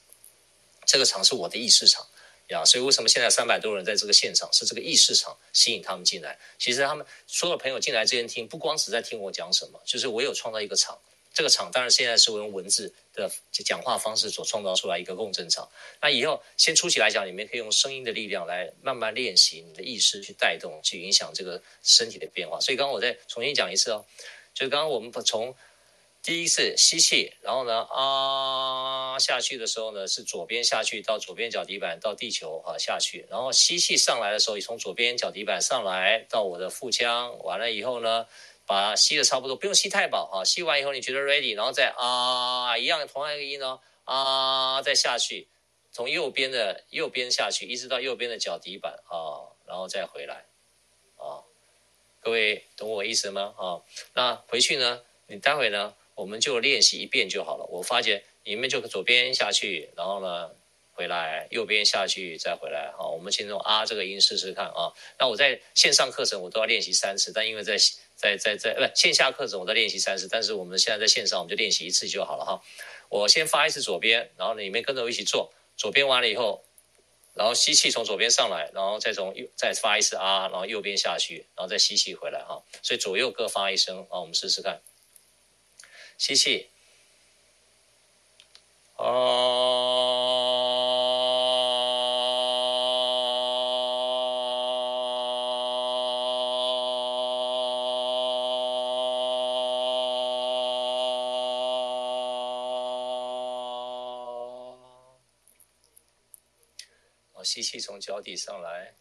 [0.86, 2.06] 这个场是我的意识场
[2.48, 2.64] 呀。
[2.64, 6.38] 所以为什么现在三百多人在这个现场，是这个意识场吸引他们进来？
[6.58, 10.98] 其实他们所有朋友进来这边听，不光是在听我讲什么，就是我有创造一个场。
[11.34, 15.68] 这个场当然现在是我用文字的讲话方式所创造出来一个共振场。
[16.00, 22.58] 那以后先初期来讲，你们可以用声音的力量来慢慢练习你的意识去带动，去影响这个身体的变化。
[22.58, 24.02] 所以刚刚我再重新讲一次哦，
[24.54, 25.54] 就是刚刚我们从
[26.26, 38.26] 第一次吸气，然后呢啊下去的时候呢是左边下去到左边脚底板到地球啊下去，然后吸气上来的时候也从左边脚底板上来到我的腹腔，完了以后呢。
[38.68, 40.42] 把它吸的差不多，不用吸太饱啊。
[40.44, 45.46] 吸完以后你觉得 ready，然后再啊一样同样一个音呢啊再下去，
[45.92, 50.46] 从右边的右边下去，一直到右边的脚底板啊，然后再回来
[51.16, 51.46] 啊。
[52.18, 53.54] 各位懂我意思吗？
[53.56, 53.80] 啊，
[54.14, 57.64] 那回去呢，你待会呢我们就练习一遍就好了。
[57.70, 60.50] 我发觉你们就左边下去，然后呢
[60.94, 62.90] 回来，右边下去再回来。
[62.98, 64.92] 好，我们先用啊这个音试试看啊。
[65.18, 67.76] 那我在线上课程我都要练习三次，但因为在
[68.16, 72.62] 在在在，不线下课程我在练习三次，但是我们现在在线上，我们就练习一次就好了哈。
[73.08, 75.52] 我先发一次左边，然后你们跟着我一起做。
[75.76, 76.64] 左边完了以后，
[77.34, 82.62] 然后吸气从左边上来，然后再从右再发一次啊，然后右边下去，然后再吸气回来哈。
[82.82, 84.80] 所以左右各发一声啊，我们试试看。
[86.18, 86.70] 吸气，
[88.96, 89.74] 啊。
[107.44, 108.96] 吸气从脚底上来，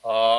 [0.00, 0.37] 啊。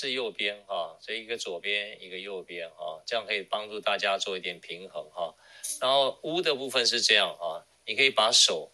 [0.00, 5.34] 是右边哈，这一个左边，一个右边哈，这样可以帮助大家做一点平衡哈。
[5.78, 8.70] 然后乌的部分是这样啊，你可以把手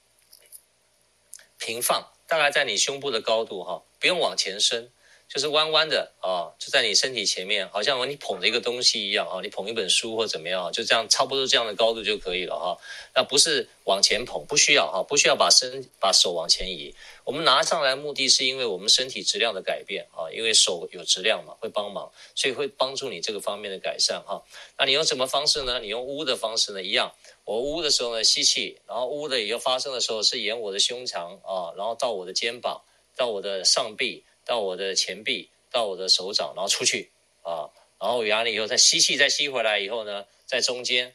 [1.58, 4.92] 平放，大概在你胸部的高度哈，不用往前伸。
[5.28, 12.76] 就是弯弯的啊，就在你身体前面，好像你捧着一个东西一样啊，你捧一本书或怎么样，就这样差不多这样的高度就可以了哈。
[13.14, 16.92] 那不是往前捧，不需要哈，不需要把身把手往前移。
[17.22, 24.42] 我们拿上来目的是因为我们身体质量的改变啊，因为手有质量嘛，会帮忙，所以会帮助你这个方面的改善哈。
[24.76, 25.78] 那你用什么方式呢？
[25.78, 26.82] 你用呜的方式呢？
[26.82, 27.12] 一样，
[27.44, 32.82] 我呜的时候呢，吸气，然后呜的以后发声的时候是沿我的胸腔啊，然后到我的肩膀。
[33.18, 37.10] 到我的上臂，到我的前臂，到我的手掌，然后出去
[37.42, 37.68] 啊，
[38.00, 41.14] 然后有压力以后再吸气，再吸回来以后呢，在中间，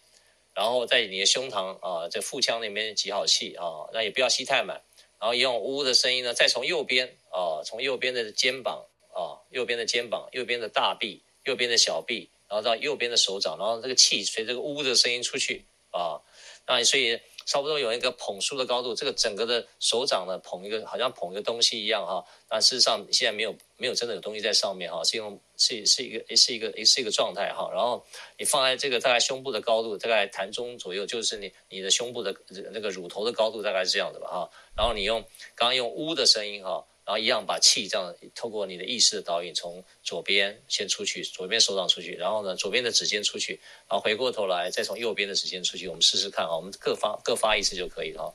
[0.53, 4.79] 然后在你的胸膛啊，在腹腔那边挤好气啊，那也不要吸太满，
[5.19, 16.21] 然后用呜的声音呢，再从右边啊，从右边的肩膀啊，右边的肩膀，右边的大臂，右边的小臂，然后到右边的手掌，然后这个气随这个呜的声音出去啊，
[16.67, 17.19] 那所以。
[17.51, 28.01] 差不多有一个捧书的高度，这个整个的手掌呢，捧一个好像捧一个东西一样哈，但事实上现在没有没有真的有东西在上面哈，是用是是一个是一个是一个状态哈，然后
[28.37, 32.33] 你放在这个大概胸部的高度，大概弹中左右，就是你你的胸部的
[32.71, 35.19] 那个乳头的高度大概是这样的吧哈，然后你用
[35.53, 36.85] 刚刚用呜的声音哈。
[37.11, 45.89] 然后一样把气这样透过你的意识的导引，从左边先出去，左边手掌出去，然后呢，左边的指尖出去，然后回过头来再从右边的指尖出去。
[45.89, 48.33] 我们试试看啊，我们各发各发一次就可以了。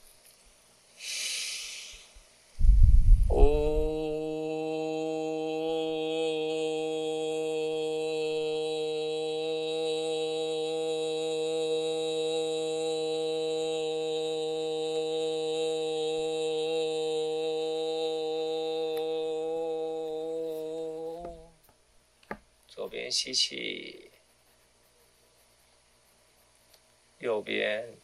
[3.30, 3.65] 哦。
[23.16, 24.10] 吸气，
[27.18, 27.96] 右边，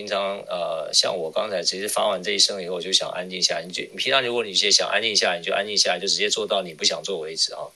[0.00, 3.62] 平常呃像我刚才其实发完这一声以后，我就想安静下来。
[3.66, 7.68] 你就你平常如果你是想安静下来，你就安静下来，就直接做到你不想做为止啊。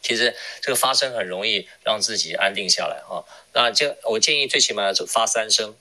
[0.00, 3.26] 其实这个发声很容易让自己安定下来啊。
[3.52, 5.74] 那就我建议最起码要发三声，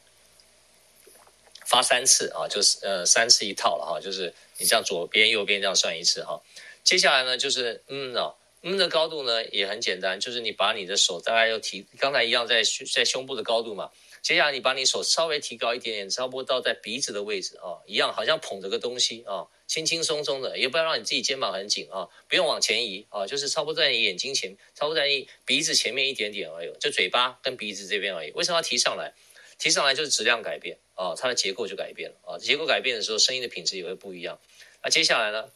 [1.68, 6.42] 发三次啊，就是呃三次一套了哈，就是你这样左边右边这样算一次哈。
[6.84, 12.62] 接下来呢就是嗯呢，嗯的高度呢也很简单，就是你把你的手大概要提刚才一样在
[12.94, 13.90] 在胸部的高度嘛。
[14.22, 28.30] 接下来你把你手稍微提高一点点，差不多到在鼻子的位置啊，一样好像捧着个东西啊，轻轻松松的，也不要让你自己肩膀很紧啊，不用往前移啊，就是差不多在你眼睛前，差不多在你鼻子前面一点点而已，就嘴巴跟鼻子这边而已。
[28.34, 29.12] 为什么要提上来？
[29.58, 34.40] 提上来就是质量改变啊，它的结构就改变了啊，结构改变的时候，声音的品质也会不一样。
[34.84, 35.50] 那接下来呢，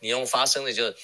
[0.00, 0.96] 你用发声的就是。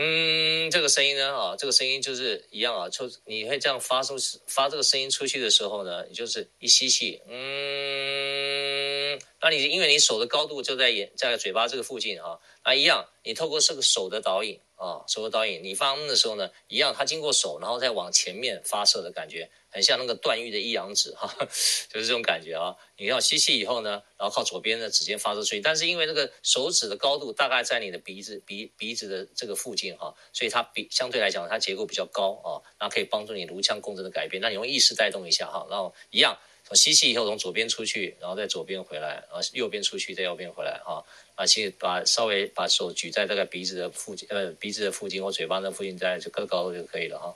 [0.00, 4.14] 嗯，这个声音呢，啊，这个声音就是一样啊，就你会这样发出
[4.46, 19.50] 发这个声音出去的时候呢，你就是一吸气，嗯，那你因为你手的高度就在眼在嘴巴这个附近啊，那一样，你透过这个手的导引啊，手的导引，你发嗯的时候呢，一样，它经过手，然后再往前面发射的感觉。
[19.70, 21.32] 很像那个段誉的一阳指哈，
[21.92, 22.74] 就是这种感觉啊。
[22.96, 32.48] 你要吸气以后呢，然后靠左边的指尖发射出去，但是因为那个手指的高度大概在你的鼻子鼻鼻子的这个附近哈，所以它比相对来讲它结构比较高啊，
[32.80, 34.40] 那可以帮助你颅腔共振的改变。
[34.42, 41.04] 那你用意识带动一下哈，然后一样从吸气以后从左边出去，然后再左边回来，然后右边出去再右边回来哈。
[41.36, 47.26] 啊，其实把稍微把手举在大概鼻子的附近呃鼻子的附近或嘴巴的附近，在这个高度就可以了哈。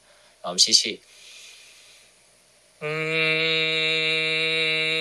[0.40, 1.00] 好，我们吸气。
[2.82, 3.12] 嗯。
[3.12, 4.91] 不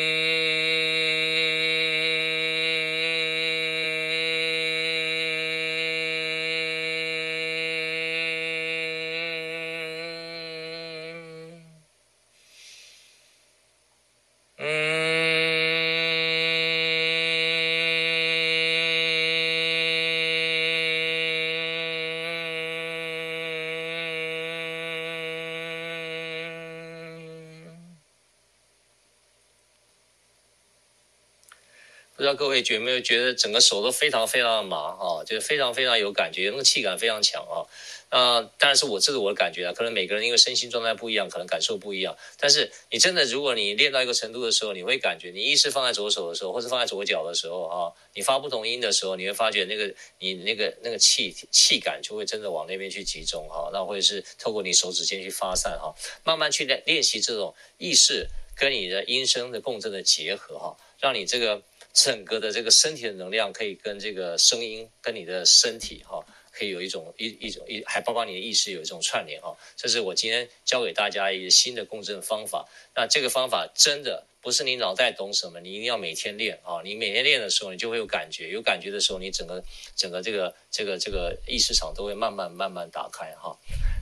[32.42, 37.62] 各位觉没有觉得整个手都非常非常的麻啊，就是非常非常有感觉，那个气感非常强啊。
[38.10, 42.18] 啊，当然是我这是我的感觉啊，可能每个人因为身心状态不一样，可能感受不一样。
[42.40, 61.62] 但是你真的，如果你练到一个程度的时候，你会感觉你意识放在左手的时候，或者放在左脚的时候啊，你发不同音的时候，你会发觉那个你那个那个气气感就会真的往那边去集中哈，那或者是透过你手指尖去发散哈，慢慢去练练习这种意识跟你的音声的共振的结合哈，让你这个。
[61.94, 69.56] 整个的这个身体的能量可以跟这个声音跟你的身体哈可以有一种一一种一，还包括你的意识有一种串联哈。
[69.76, 72.68] 这是我今天教给大家一个新的共振方法。
[72.96, 76.82] 那这个方法真的不是你脑袋懂什么，你一定要每天练啊！
[76.84, 79.64] 你每天练的时候，你就会有感觉，有感觉的时候，你整个
[79.96, 83.58] 整个这个这个这个意识场都会慢慢慢慢打开哈，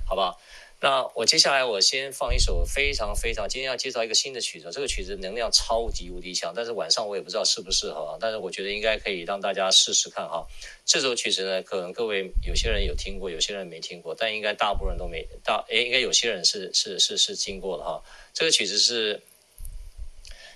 [0.07, 0.39] 好不好？
[0.81, 10.47] 那我接下来我先放一首非常非常，今天要介绍一个新的曲子，这个曲子能量超级无敌强，但是晚上我也不知道适不适合啊，但是我觉得应该可以让大家试试看哈。
[10.85, 18.01] 这首曲子呢，可能各位有些人有听过，有些人没听过，但应该大部分人都没大，诶，应该有些人是是是是听过的哈。
[18.33, 19.21] 这个曲子是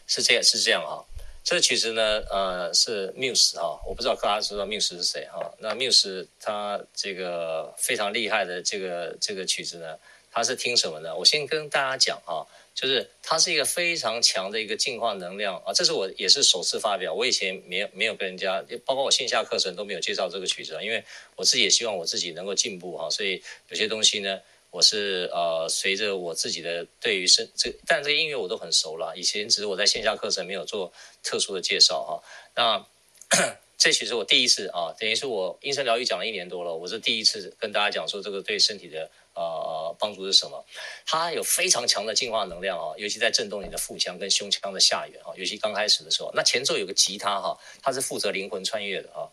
[0.07, 1.03] 是这样是这样哈，
[1.43, 5.53] 这个曲子呢，呃，是 Muse 哈，我不知道大家知道 Muse 是谁哈。
[5.59, 9.97] 那 Muse 他这个非常厉害的这个这个曲子呢。
[10.33, 11.15] 他是听什么呢？
[11.15, 12.41] 我先跟大家讲啊，
[12.73, 21.03] 就是它是一个非常强的一个净化能量啊，这是我也是首次发表，我以前没有没有跟人家，包括我线下课程都没有介绍这个曲子，因为
[21.35, 32.23] 我自己也希望我自己能够进步哈，所以有些东西呢，我是呃随着我自己的对于声这，但这个音乐我都很熟了，以前只是我在线下课程没有做特殊的介绍哈，
[32.55, 32.85] 那。
[33.75, 40.65] 这其实我第一次啊，等于是我音声疗愈讲了一年多了，我是第一次跟大家讲说这个对身体的呃帮助是什么？
[41.05, 49.29] 它有非常强的净化能量啊，尤其在震动你的腹腔跟胸腔的下缘啊，尤其刚开始的时候，那前奏有个吉他哈，它是负责灵魂穿越的啊。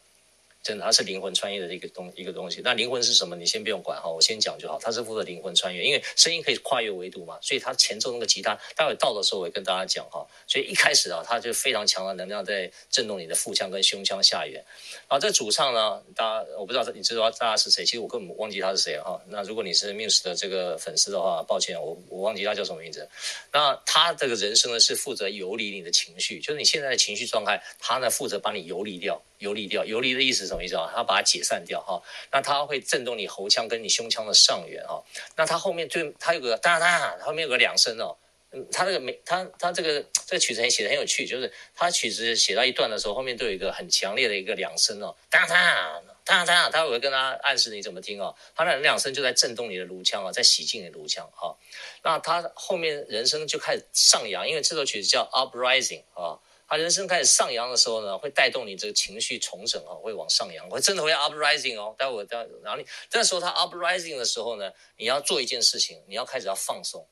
[0.63, 2.61] 真的，它是灵魂穿越的一个东一个东西。
[2.63, 3.35] 那灵魂是什么？
[3.35, 4.79] 你先不用管哈，我先讲就好。
[4.79, 10.27] 它是负责灵魂穿越，因为声音可以跨越维度嘛，所以它前奏那个吉他，待会到的时候我会跟大家讲哈。
[10.47, 14.63] 所以一开始啊，它就非常强的能量在震动你的腹腔跟胸腔下缘。
[15.09, 17.83] 然后这主唱呢，大家我不知道你知道大家是谁？
[17.83, 19.19] 其实我根本忘记他是谁哈。
[19.29, 23.09] 那如果你是 Muse 的这个粉丝的话，抱歉，我我忘记他叫什么名字。
[23.51, 29.21] 那他这个人生呢是负责游离你的情绪，就是你现在的情绪状态，他呢负责把你游离掉。
[29.39, 30.91] 游离掉，游离的意思什么意思啊？
[30.93, 35.03] 它把它解散掉哈，那它会震动你喉腔跟你胸腔的上缘哈。
[35.37, 38.17] 那它后面就它有个哒哒，后面有个两声哦。
[38.53, 48.35] 嗯，它这个没它它这个这个曲子写的很有趣，就是它曲子写到一段的时候，后面都有一个很强烈的一个两声哦，哒哒哒哒，它会跟它暗示你怎么听哦。
[48.57, 51.57] 它那两声就在震动你的颅腔啊，在洗净你的颅腔哈。
[52.03, 56.37] 那它后面人声就开始上扬，因为这首曲子叫 Uprising 啊。
[56.71, 61.93] 他人生开始上扬的时候呢，会带动你这个情绪重整啊，会往上扬，会真的会 uprising 哦。
[61.99, 67.05] 待会我待然后你这时候他 uprising 的时候呢，你要做一件事情，你要开始要放松，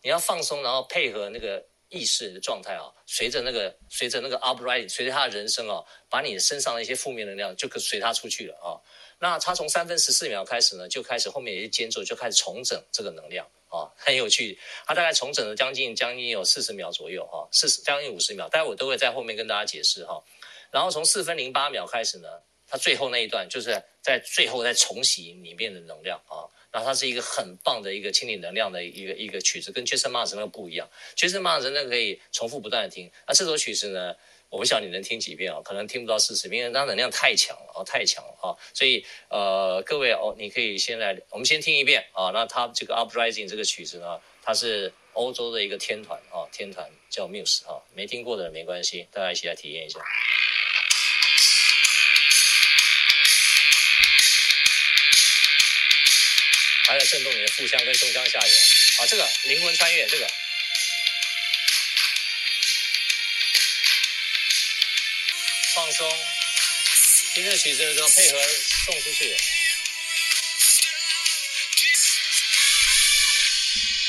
[0.00, 8.80] 你要放松，然后配合那个意识的状态啊，随着那个随着那个 uprising，随着他的人生啊，把你身上的一些负面能量就可随他出去了啊。
[9.18, 13.46] 那他从三分十四秒开始呢，就开始后面有些间奏就开始重整这个能量。
[13.72, 20.22] 啊，很有趣，它大概重整了将近将近有四十秒左右哈，四十将近五十秒，待会我都会在后面跟大家解释哈。
[20.70, 22.28] 然后从四分零八秒开始呢，
[22.68, 34.14] 它最后那一段就是在最后再重洗里面的能量啊，那它是一个很棒的一个清理能量的一个一个曲子，跟 Jason Mraz 那个不一样，Jason Mraz 那个可以重复不断的听，那这首曲子呢？
[34.52, 35.62] 我不晓得你能听几遍啊？
[35.64, 38.52] 可能听不到四十，因为它能量太强了啊，太强了啊！
[38.74, 42.30] 所以呃，各位哦，你可以先来，我们先听一遍啊。
[42.34, 49.98] 那它这个 Uprising 这个曲子呢，它是欧洲的一个天团啊，天团叫 Muse 啊，没听过的没关系，大家一起来体验一下。
[56.84, 58.50] 还在震动你的腹腔跟胸腔下缘
[59.00, 60.28] 啊，这个灵魂穿越这个。
[65.74, 66.06] 放松，
[67.32, 68.38] 听这曲子的时候配合
[68.84, 69.34] 送出去。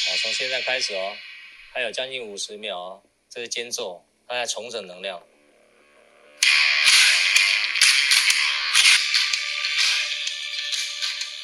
[0.05, 1.15] 好，从现在开始哦，
[1.73, 5.23] 还有将近五十秒哦，这是间奏，大家重整能量。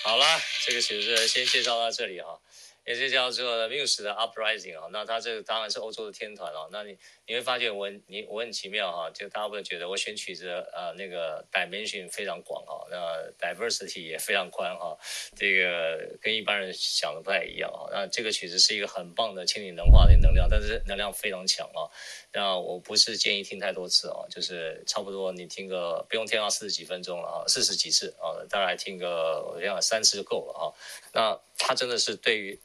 [0.03, 2.37] 好了，这个曲子先介绍到这里哈。
[2.85, 6.67] 也是叫做 Muse 的 Uprising 啊，那它这个当然是欧洲的天团哦。
[6.71, 6.97] 那你
[7.29, 14.97] 你会发现我你我很奇妙哈，就大家会觉得我选曲子呃那个 dimension 非常广哈，那 diversity 也非常宽哈，
[15.35, 17.85] 这个跟一般人想的不太一样啊。
[17.91, 21.85] 那这个曲子是一个很棒的清理能化的能量，但是能量非常强啊。
[22.33, 30.73] 那我不是建议听太多次啊，就是差不多你听个不用听到四十几分钟了啊，四十几次啊，大概听个我想三次就够了啊。
[31.13, 32.59] 那它真的是对于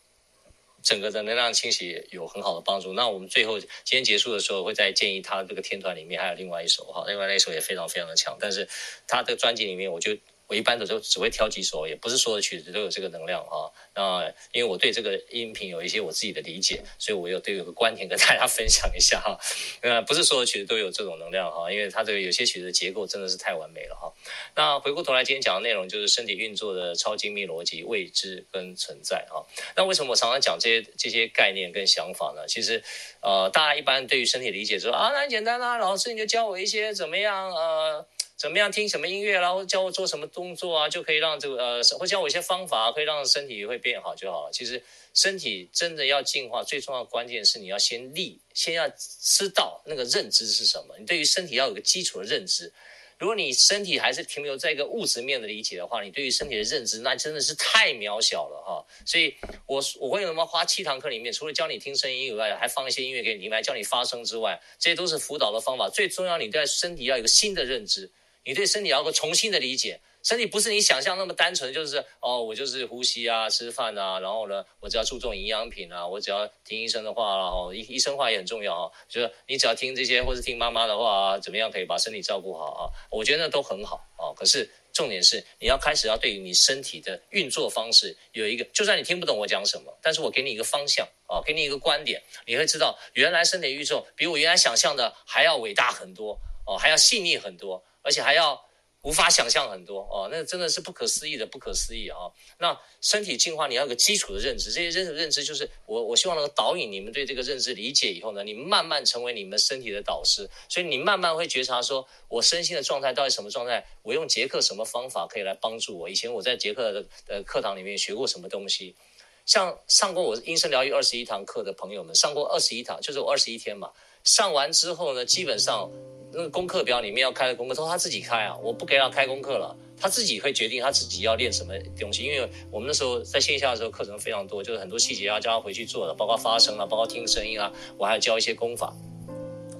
[0.84, 2.92] 整个的能量清洗有很好的帮助。
[2.92, 8.36] 那我们最后今天结束的时候，会再建议他这个天团里面还有另外一首哈，另外那一首也非常非常的强。
[8.38, 8.68] 但是
[9.08, 10.16] 他的专辑里面，我就
[10.54, 13.66] 我一般的就只会挑几首，也不是所有的曲子都有这个能量啊。
[13.92, 19.36] 那因为我对这个音频有一些我自己的理解，所以我有对有个观点跟大家 分享一下哈。
[19.80, 24.12] 呃，不是所有曲子都有这种能量哈，因为它这个有些曲子的结构真的是太完美了哈。
[24.54, 29.44] 那回过头来，今天讲的内容就是身体运作的超精密逻辑、未知跟存在哈。
[29.74, 32.46] 那为什么我常常讲这些这些概念跟想法呢？
[32.46, 32.80] 其实，
[33.20, 38.06] 呃，大家一般对于身体理解说啊，那很简单啊，老师你就教我一些怎么样呃。
[38.36, 44.50] 怎么样听什么音乐，然后教我做什么动作啊，就可以让这个呃，或教我一些方法，可以让身体会变好就好了。
[44.52, 44.82] 其实
[45.14, 50.96] 身体真的要进化，最重要的关键是你要先立，先要知道那个认知是什么。
[50.98, 52.72] 你对于身体要有个基础的认知。
[53.16, 58.84] 如果你身体还是停留在一个物质面的理解的话，你对于身体的认知那真的是太渺小了哈。
[59.06, 59.32] 所以
[59.66, 65.88] 我我为什么花七堂课里面，除了教你听声音以外，还放一些音乐给你听，来教你发声之外，这些都是辅导的方法。
[65.88, 68.10] 最重要，你对身体要有个新的认知。
[68.44, 82.82] 你对身体要个重新的理解，身体不是你想象那么单纯，就是哦，我就是呼吸啊，吃饭啊，然后呢，我只要注重营养品啊，我只要听医生的话，然后医医生话也很重要啊，就是你只要听这些，或是听妈妈的话啊，怎么样可以把身体照顾好啊？
[83.10, 84.32] 我觉得那都很好啊。
[84.36, 97.82] 可是重点是你要开始要对你身体的运作方式有一个，就算你听不懂我讲什么，但是我给你一个方向啊，给你一个观点，你会知道原来身体运作比我原来想象的还要伟大很多哦，还要细腻很多。
[98.04, 98.64] 而且还要
[99.02, 102.16] 无法想象很多哦，那真的是不可思议的，不可思议啊！
[102.58, 116.08] 那身体进化，你要有个基础的认知，这些认认知就是我我希望能够导引你们对这个认知理解以后呢，你慢慢成为你们身体的导师，所以你慢慢会觉察说，我身心的状态到底什么状态，我用杰克什么方法可以来帮助我？
[116.08, 118.96] 以前我在杰克的课堂里面学过什么东西？
[119.44, 123.92] 像上过我音声疗愈二十一堂课的朋友们，上过二十一堂，就是我二十一天嘛，
[124.22, 125.90] 上完之后呢，基本上。
[126.34, 132.24] 那个功课表里面要开的功课都他自己开啊，我不给他开功课了，他自己会决定他自己要练什么东西。
[132.24, 138.92] 因为我们那时候在线下的时候课程非常多，就是很多细节要叫他回去做的，包括发声啊，包括听声音啊，我还要教一些功法。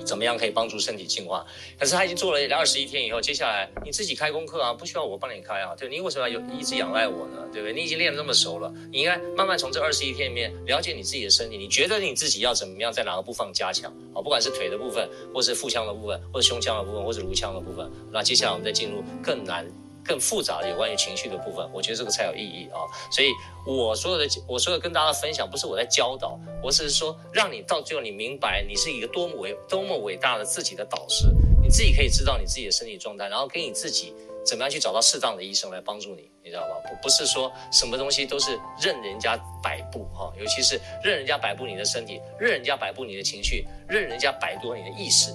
[0.04, 1.44] 怎么样可以帮助身体进化？
[1.78, 7.38] 可是他已经做了二十一天以后，接下来你自己开功课啊，不需要我帮你开啊，对，你为什么要有一直仰赖我呢？
[7.52, 7.72] 对不对？
[7.72, 13.90] 你已经练得那么熟了，你应该慢慢从这二十一天里面了解你自己的身体，你觉得你自己要怎么样在哪个部分加强？
[14.14, 19.66] 啊，不管是腿的部分，或是腹腔的部分，或是胸腔的部分，或是颅腔的部分，那接下来我们再进入更难。
[20.04, 22.84] 更复杂的有关于情绪的部分，我觉得这个才有意义啊！
[23.10, 23.32] 所以
[23.66, 31.26] 我说的，我说的跟大家分享，不是我在教导，我只是说让你到最后你明白，你是一个多么伟多么伟大的自己的导师，
[31.62, 34.12] 你自己可以知道你自己的身体状态，然后给你自己
[34.44, 36.76] 怎么样去找到适当的医生来帮助你，你知道吧？
[36.88, 45.34] 不不是说什么东西都是任人家摆布哈，尤其是任人家摆布你的身体，任人家摆布你的情绪，任人家摆布你的意识。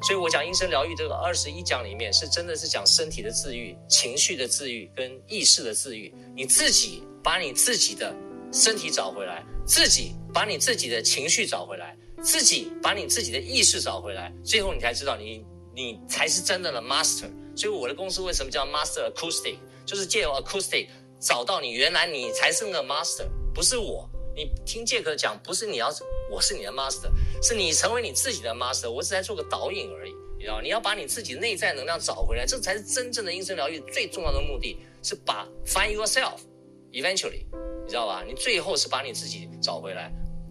[0.00, 6.14] 所以我讲音声疗愈这个二十一讲里面，是真的是讲身体的自愈、情绪的自愈跟意识的自愈。
[6.36, 8.14] 你自己把你自己的
[8.52, 15.44] 身体找回来，自己把你自己的情绪找回来，自己把你自己的意识找回来，最后你才知道你
[15.74, 17.28] 你才是真正的 master。
[17.56, 20.86] 所以我的公司为什么叫 Master Acoustic，就是借由 Acoustic
[21.18, 24.08] 找到你，原来你才是那个 master，不是我。
[24.38, 25.92] 你听杰克讲，不是你要，
[26.30, 27.10] 我是你的 master，
[27.42, 30.12] 是你成为你自己的 master，我只在做个导引而已。
[30.38, 37.46] 你知道，你要把你自己内在能量找回来，这才是真正的音声疗愈最重要的目的，是把 find yourself，eventually，
[37.82, 38.22] 你知道吧？
[38.24, 40.08] 你最后是把你自己找回来，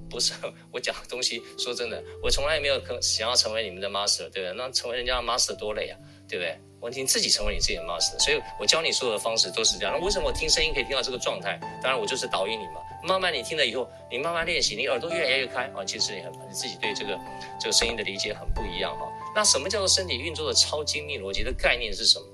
[0.10, 0.34] 不是
[0.70, 1.42] 我讲的东西。
[1.58, 4.54] 说真的，我从来也没有可想要成为你们的 master，对不对？
[4.58, 5.98] 那成为人家的 master 多累啊，
[6.28, 6.58] 对不对？
[6.80, 9.98] 我听自己成为你自己的 master，所以我教你所有的方式都是这样。
[9.98, 11.60] 那为什么我听声音可以听到这个状态？
[11.82, 12.82] 当然，我就是导引你嘛。
[13.04, 15.84] 慢慢你听了以后，你慢慢练习，你耳朵越来越开啊。
[15.86, 17.20] 其实你很你自己对这个
[17.60, 19.08] 这个声音的理解很不一样哈。
[19.36, 22.26] 那什么叫做身体运作的超精密逻辑的概念是什么？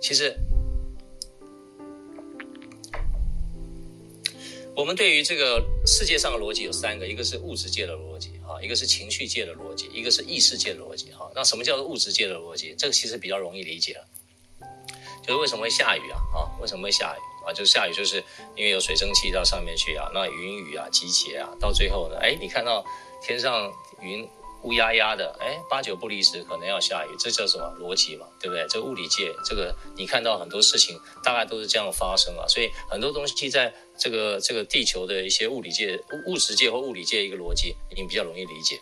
[0.00, 0.34] 其实。
[4.76, 11.30] 我们对于这个世界上的逻辑有三个，一个是物质界的逻辑，一个是情绪界的逻辑，一个是意识界的逻辑，哈。
[11.34, 12.74] 那什么叫做物质界的逻辑？
[12.78, 14.06] 这个其实比较容易理解了，
[15.22, 16.18] 就是为什么会下雨啊？
[16.34, 17.52] 啊，为什么会下雨啊？
[17.52, 18.22] 就是下雨，就是
[18.56, 22.84] 因为有水蒸气到上面去啊，那云雨啊集结啊，到最后呢，哎，你看到
[23.22, 24.28] 天上云。
[24.62, 28.26] 乌压压的，哎，八九不离十，可能要下雨，这叫什么逻辑嘛？
[28.40, 28.66] 对不对？
[28.68, 32.46] 这物理界，这个你看到很多事情，大概都是这样发生啊。
[32.48, 38.80] 所以很多东西在这个这个地球的一些物理界、物质界或物理界一个逻辑，你比较容易理解。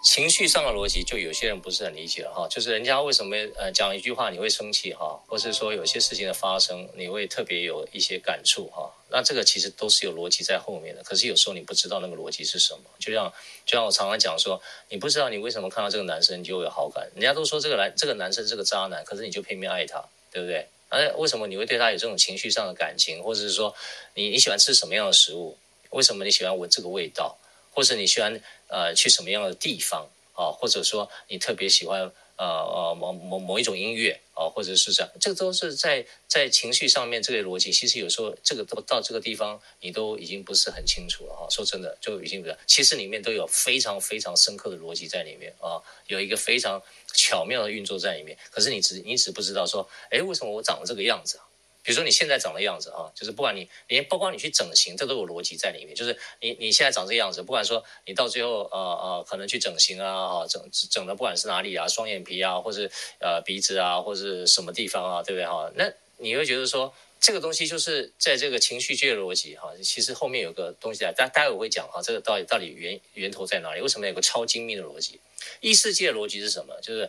[0.00, 13.32] 情绪上的逻辑，就有些人不是很理解了哈，就是人家为什么呃讲一句话你会生气哈，或是说有些事情的发生你会特别有一些感触哈，那这个其实都是有逻辑在后面的，可是有时候你不知道那个逻辑是什么，就像
[13.66, 20.66] 就像我常常讲说，你不知道你为什么看到这个男生你就有好感，人家都说这个男这个男生是个渣男，可是你就偏偏爱他，对不对？
[20.90, 23.74] 而为什么你会对他有这种情绪上的感情，或者是说
[24.14, 25.58] 你你喜欢吃什么样的食物？
[25.90, 27.36] 为什么你喜欢闻这个味道？
[27.70, 30.52] 或者你喜欢呃去什么样的地方啊？
[30.52, 32.00] 或者说你特别喜欢
[32.36, 34.48] 呃呃某某某一种音乐啊？
[34.48, 41.46] 或者是这样，这个都是在在情绪上面这个逻辑，其实有时候这个都到这个地方你都已经不是很清楚了哈。
[41.50, 46.80] 说真的，就已经不，其实里面都有非常非常深刻的逻辑在里面啊，有一个非常
[47.12, 48.38] 巧妙的运作在里面。
[48.50, 51.47] 可是你只你只不知道说，哎，为什么我长得这个样子啊？
[51.82, 55.94] 比如说你现在长的样子啊，就是不管你连包括你去整形，这都有逻辑在里面。
[55.94, 65.70] 就是你你现在长这个样子，不管说你到最后呃呃可能去整形啊，整整的不管是哪里啊，双眼皮啊，或是呃鼻子啊，或是什么地方啊，对不对哈？
[65.76, 73.80] 那你会觉得说这个东西就是在这个情绪界逻辑哈，其实后面有个东西在，待待会我会讲啊，这个到底到底源源头在哪里？
[73.80, 75.20] 为什么有个超精密的逻辑？
[75.60, 76.78] 异世界逻辑是什么？
[76.82, 77.08] 就是。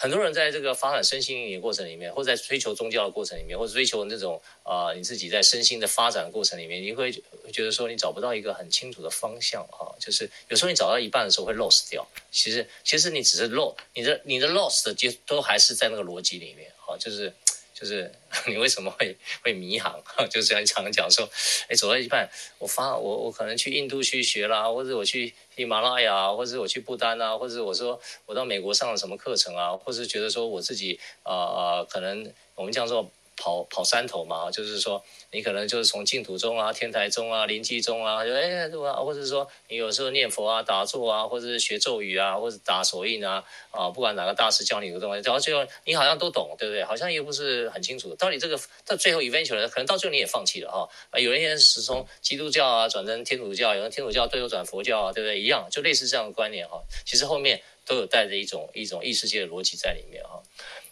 [0.00, 7.10] 很多人在这个发展身心灵的过程里面，或者在追求宗教的过程里面，或者追求那种啊、你自己在身心的发展过程里面，你会
[7.52, 12.06] 觉得说你找不到一个很清楚的方向啊，就是有时候你找到一半的时候会 lost 掉。
[12.30, 17.32] 其实其实你只是 lost，你的你的 lost 就都还是在那个逻辑里面啊，就是。
[17.78, 18.10] 就是
[18.48, 20.02] 你为什么会会迷航？
[20.28, 21.28] 就是像你常讲说，
[21.68, 33.08] 哎，走到一半，我发我我可能去印度去学啦，或者我去喜马拉雅，或者我去不丹啊，或者我说我到美国上了什么课程啊，或者觉得说我自己啊啊、呃，可能我们这样说。
[33.38, 38.94] 跑跑山头嘛，就是说你可能就是从净土宗啊、天台宗啊、临济宗啊，就哎对吧？
[38.94, 46.82] 或者是说你有时候念佛啊、打坐啊，或者是学咒语啊，或者打手印啊，啊，不管哪个大师教你的东西，到最后你好像都懂，对不对？
[46.84, 50.88] 好像又不是很清楚，到底这个到最后一问起来可能到最后你也放弃了哈。
[51.10, 55.40] 啊，有人是从基督教啊转成天主教，有人天主教最后转佛教啊，对不对？
[55.40, 56.82] 一样，就类似这样的观念哈。
[57.04, 60.42] 其实后面都有带着一种一种异世界的逻辑在里面哈。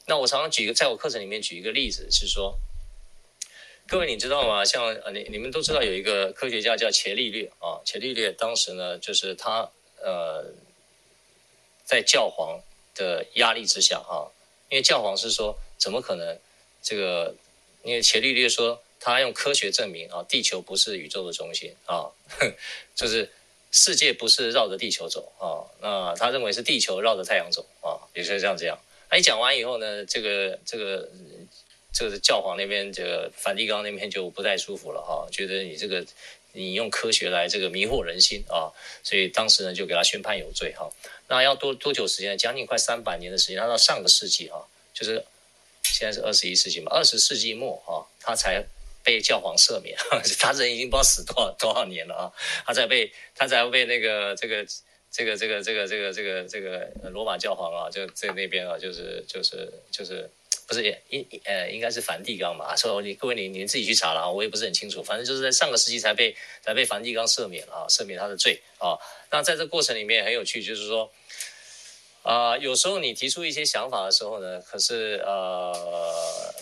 [0.07, 2.59] 那我常常举一个，在我课程里面举一个例子，是说，
[3.87, 4.65] 各位你知道吗？
[4.65, 9.71] 像呃，你你们都知道有一个科学家叫伽利略啊，伽利略当时呢，就是他
[10.03, 10.53] 呃，
[11.85, 12.61] 在教皇
[12.95, 14.31] 的压力之下啊，
[14.71, 16.39] 因为教皇是说，怎么可能
[16.83, 17.35] 这个？
[17.83, 22.11] 因为伽利略说，他用科学证明啊，地球不是宇宙的中心啊，
[22.97, 23.31] 就是
[23.71, 28.77] 世界不是绕着地球走啊，那他认为是地球绕着太阳走啊，也是这样这样。
[29.17, 31.09] 那你讲完以后呢，这个这个
[31.91, 36.05] 这个教皇那边，这个梵蒂冈那边就不太舒服了哈，觉得你这个
[36.53, 38.69] 你用科学来这个迷惑人心啊，
[39.03, 40.87] 所以当时呢就给他宣判有罪哈。
[41.29, 42.37] 那要多多久时间？
[42.37, 45.25] 将近快三百年的时间，他到上个世纪哈，就是
[45.83, 48.63] 现在是二十一世纪嘛，二十世纪末哈，他才
[49.03, 49.97] 被教皇赦免，
[50.39, 52.33] 他人已经不知道死多少多少年了啊，
[52.67, 54.67] 他才被他才被那个这个。
[55.17, 60.29] 这个这个这个这个这个这个罗马教皇啊，就在那边啊，就是就是就是
[60.69, 62.77] 不是也应呃应该是梵蒂冈嘛？
[62.77, 65.03] 说你各位你你自己去查了啊，我也不是很清楚。
[65.03, 68.99] 反正就是在上个世纪才被才被梵蒂冈赦免啊，赦免他的罪啊。
[69.31, 71.11] 那在这过程里面很有趣，就是说
[72.23, 76.55] 啊、有时候你提出一些想法的时候呢，可是呃。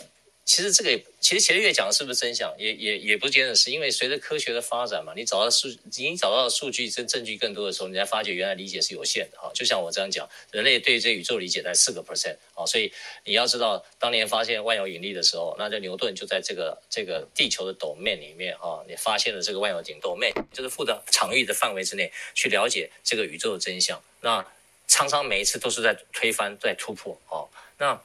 [0.45, 9.51] 其实这个也，其实伽利略讲的是不是真相，也也也不见得是，因为随着科学的发展嘛，你找到数，你找到数据证证据更多的时候，你才发觉原来理解是有限的哈。
[9.55, 12.93] 就像我这样讲，人类对这宇宙理解在四个 percent 啊，所以
[13.25, 23.99] 你要知道，当年发现万有引力的时候，那这牛顿就在这个这个地球的斗面里面啊，你发现了这个万有引 domain，就是负责场域的范围之内去了解这个宇宙的真相。
[24.21, 24.47] 那
[24.87, 27.99] 常常每一次都是在推翻，在突破啊，那。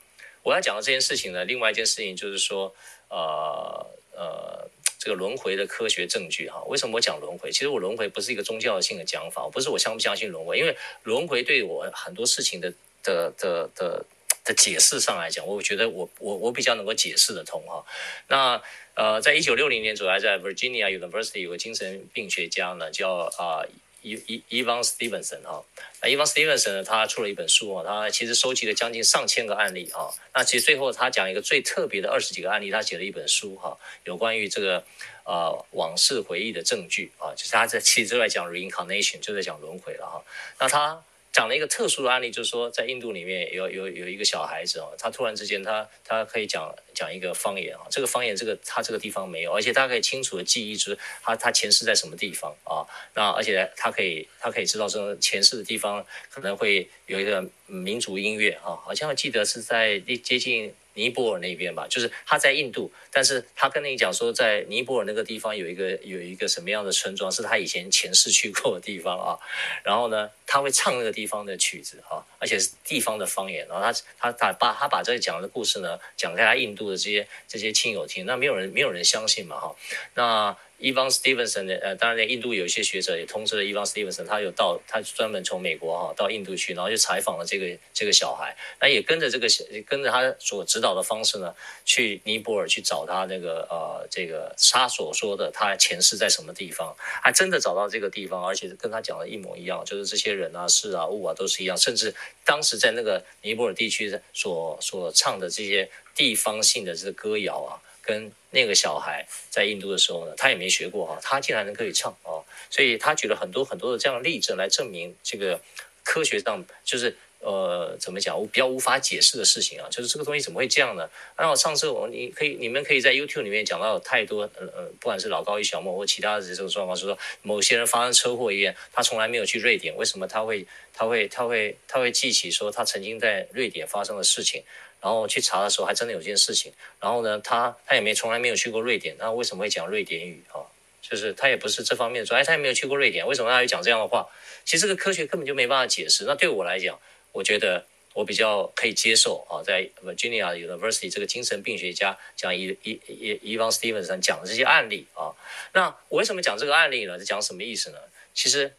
[0.50, 2.74] 我要讲的这件事情呢，另外一件事情就是说，
[3.08, 3.86] 呃
[4.18, 7.52] 呃，这个轮回的科学证据哈，为什么我讲轮回？
[7.52, 12.74] 其实我轮回不是一个宗教性的讲法，不是我相不相信轮回，因为轮回对我很多事情的
[13.04, 14.04] 的的的
[14.44, 17.86] 的解释上来讲，我觉得我我我比较能够解释得通哈。
[18.28, 18.60] 那
[18.96, 23.62] 呃，在一九六零年左右，在 Virginia University 有个精神病学家呢，叫啊。
[24.02, 25.64] 伊伊伊万斯蒂文森哈，
[26.02, 30.10] 那伊万斯蒂文森呢，他出了一本书啊，他其实收集了将近上千个案例啊。
[30.34, 34.84] 那其实最后他讲一个最特别的二十几个案例，他写了一本书哈，有关于这个
[35.24, 40.24] 呃往事回忆的证据啊，就是他在其实就在讲 reincarnation，就在讲轮回了哈。
[40.60, 41.04] 那他。
[41.40, 52.84] 讲了一个特殊的案例，就是说，在印度里面有有有一个小孩子哦，他突然之间他他可以讲讲一个方言啊，这个方言这个他这个地方没有，而且他可以清楚的记忆出他他前世在什么地方啊，
[53.14, 60.74] 那而且他可以他可以知道这种前世的地方可能会有一个民族音乐啊，好像我记得是在接近。
[61.00, 69.40] 尼泊尔那边吧，就是他在印度，但是他跟你讲说，在尼泊尔那个地方有一个有一个什么样的村庄，是他以前前世去过的地方啊。
[69.84, 73.66] 然后呢，他会唱那个地方的曲子啊，而且是地方的方言。
[73.68, 79.76] 然后他他他把他把这个讲的故事呢，讲给他印度的这些这些亲友听，那没有人没有人相信嘛哈，
[80.16, 80.56] 那。
[80.80, 91.54] Evan Stevenson 的呃，当然，在印度有一些学者也通知了 Evan Stevenson，他有到，他专门从美国哈到印度去，然后就采访了这个这个小孩，那也跟着这个小跟着他所指导的方式呢，
[91.84, 102.16] 去尼泊尔去找他那个呃这个他所说的他前世在什么地方，还真的找到这个地方，而且跟他讲的一模一样，就是这些人啊、事啊、物啊都是一样，甚至
[102.46, 107.76] 当时在那个尼泊尔地区所所唱的这些地方性的这个歌谣啊。
[108.10, 112.42] 跟那个小孩在印度的时候呢，他也没学过哈，他竟然能可以唱啊，
[112.72, 115.62] 所以他举了很多很多的这样的例证来证明这个
[116.04, 121.08] 科学上就是呃怎么讲，我比较无法解释的事情啊，就是这个东西怎么会这样呢？
[121.38, 134.64] 那我上次我你可以你们可以在 YouTube 里面讲到太多呃呃，不管是老高与小莫或其他的这种状况，就是说某些人发生车祸一样，他从来没有去瑞典，为什么他会他会他会他会记起说他曾经在瑞典发生的事情？
[135.02, 136.72] 然后去查的时候，还真的有件事情。
[137.00, 140.60] 然后呢，他他也没从来没有去过瑞典，那为什么会讲瑞典语啊？
[141.02, 144.28] 就是他也不是这方面的说，哎，他也没有去过瑞典，为什么他会讲这样的话？
[144.66, 146.26] 其实这个科学根本就没办法解释。
[146.26, 147.00] 那对我来讲，
[147.32, 155.34] 我觉得我比较可以接受啊，在 Virginia University 这个精神病学家讲伊伊伊伊方 Stevenson 讲的这些案例啊。
[155.74, 157.18] 那我为什么讲这个案例呢？
[157.18, 157.98] 是讲什么意思呢？
[158.34, 158.74] 其实。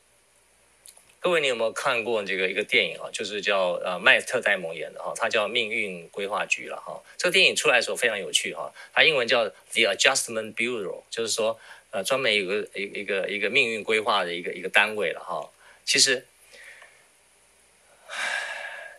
[1.22, 3.10] 各位，你有没有看过这个一个电影啊？
[3.12, 6.98] 就是叫呃麦特戴蒙演的哈，它叫《命运规划局》了哈。
[7.18, 11.60] 这个电影出来的时候非常有趣哈，它英文叫 The Adjustment Bureau，就是说
[11.90, 15.46] 呃专门有个一一个一个命运规划的一个一个单位了哈。
[15.84, 16.24] 其实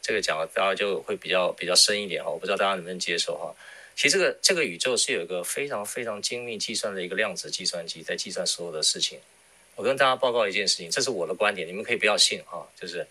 [0.04, 3.56] 这个讲的大家就会比较比较深一点哈，我不知道大家能不能接受哈。
[3.96, 9.20] 其实这个这个宇宙是有一个非常非常精密计算的一个量子计算机在计算所有的事情。
[9.82, 12.70] 我跟大家报告一件事情，这是我的观点，你们可以不要信啊。
[12.80, 13.08] 就是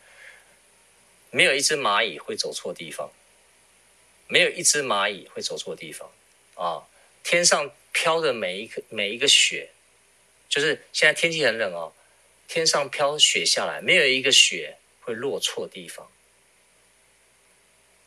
[1.32, 3.10] 没有一只蚂蚁会走错地方，
[4.28, 6.08] 没有一只蚂蚁会走错地方
[6.54, 6.86] 啊。
[7.24, 9.70] 天上飘的每一颗每一个雪，
[10.48, 11.92] 就是现在天气很冷哦，
[12.46, 16.08] 天上飘雪下来，没有一个雪会落错地方。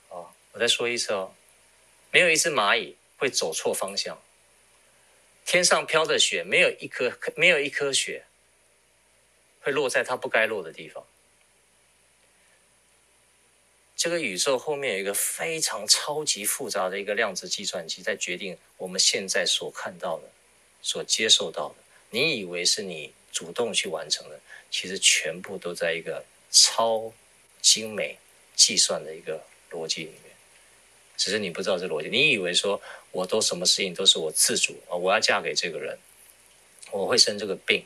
[0.08, 1.36] 啊，我再说一次哦，
[2.12, 4.18] 没有一只蚂蚁会走错方向。
[5.46, 8.24] 天上飘的雪，没有一颗没有一颗雪。
[9.64, 11.04] 会落在它不该落的地方。
[13.96, 20.30] 这个宇宙后面有一个非常超级复杂的一个量子计算机，在决定我们现在所看到的、
[20.82, 21.76] 所接受到的。
[22.10, 24.38] 你以为是你主动去完成的，
[24.70, 27.14] 其实全部都在一个超
[27.62, 28.18] 精美
[28.56, 29.42] 计算的一个
[29.72, 30.36] 逻辑里面。
[31.16, 32.10] 只是你不知道这逻辑。
[32.10, 35.98] 你以为说，我都什么事情都是我自主啊，我要嫁给这个人，
[36.92, 37.86] 我会生这个病。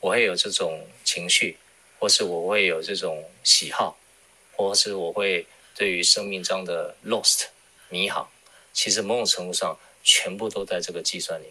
[0.00, 1.56] 我会有这种情绪，
[1.98, 3.98] 或是我会有这种喜好，
[4.52, 7.46] 或是我会对于生命中的 lost
[7.88, 8.28] 迷航，
[8.72, 11.46] 其实某种程度上全部都在这个计算里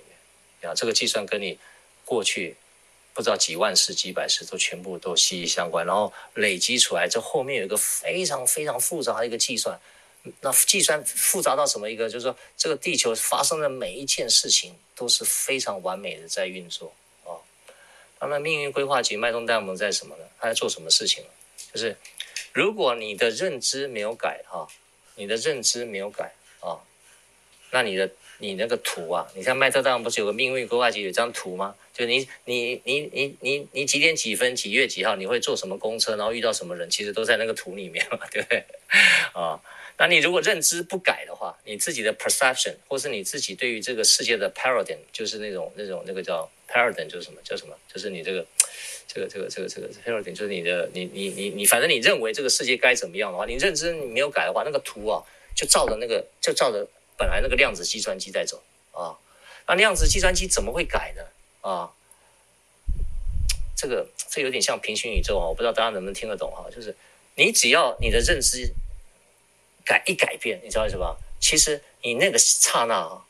[0.61, 0.71] 面。
[0.71, 1.59] 啊，这个计算跟你
[2.03, 2.55] 过去
[3.13, 9.79] 不知道几万世、几百世都全部都息息相关，然后累积出来，这后面有一个非常非常复杂的一个计算。
[10.41, 12.09] 那计算复杂到什么一个？
[12.09, 16.93] 就是说，这个地球发生的每一件事情都是非常完美的在运作。
[18.19, 20.23] 那么命运规划局脉动戴蒙在什么呢？
[20.39, 21.23] 他在做什么事情？
[21.73, 21.95] 就是
[22.53, 24.67] 如果你的认知没有改哈，
[25.15, 26.79] 你的认知没有改啊，
[27.71, 28.09] 那你的
[28.39, 31.75] 你那个图啊，你像麦特戴蒙不是有个命运规划局有张图吗？
[31.93, 38.65] 就你你你你你你几点几分几月几号你会坐什么公车，然后遇到什么人，其实都在那个图里面嘛，对不对？
[39.33, 39.61] 啊。
[39.99, 47.75] 那你如果认知不改的话，你自己的 perception 或是你自己对于这个世界的 paradigm，就是那种那种那个叫 paradigm，就是什么叫什么？
[47.91, 48.45] 就是你这个
[49.07, 55.23] 这个这个这个这个 paradigm，就是你的你你你你，反正你认为这个世界该怎么样的话，你认知你没有改的话，那个图啊
[55.55, 56.87] 就照着那个就照着
[57.17, 59.17] 本来那个量子计算机在走啊。
[59.67, 61.23] 那量子计算机怎么会改呢？
[61.67, 61.91] 啊，
[63.75, 66.95] 这个这有点像平行宇宙啊，我不知道大家能不能听得懂哈，就是
[67.33, 68.71] 你只要你的认知。
[69.87, 71.17] 改一改变，你知道为什么？
[71.39, 73.23] 其实你那个刹那啊，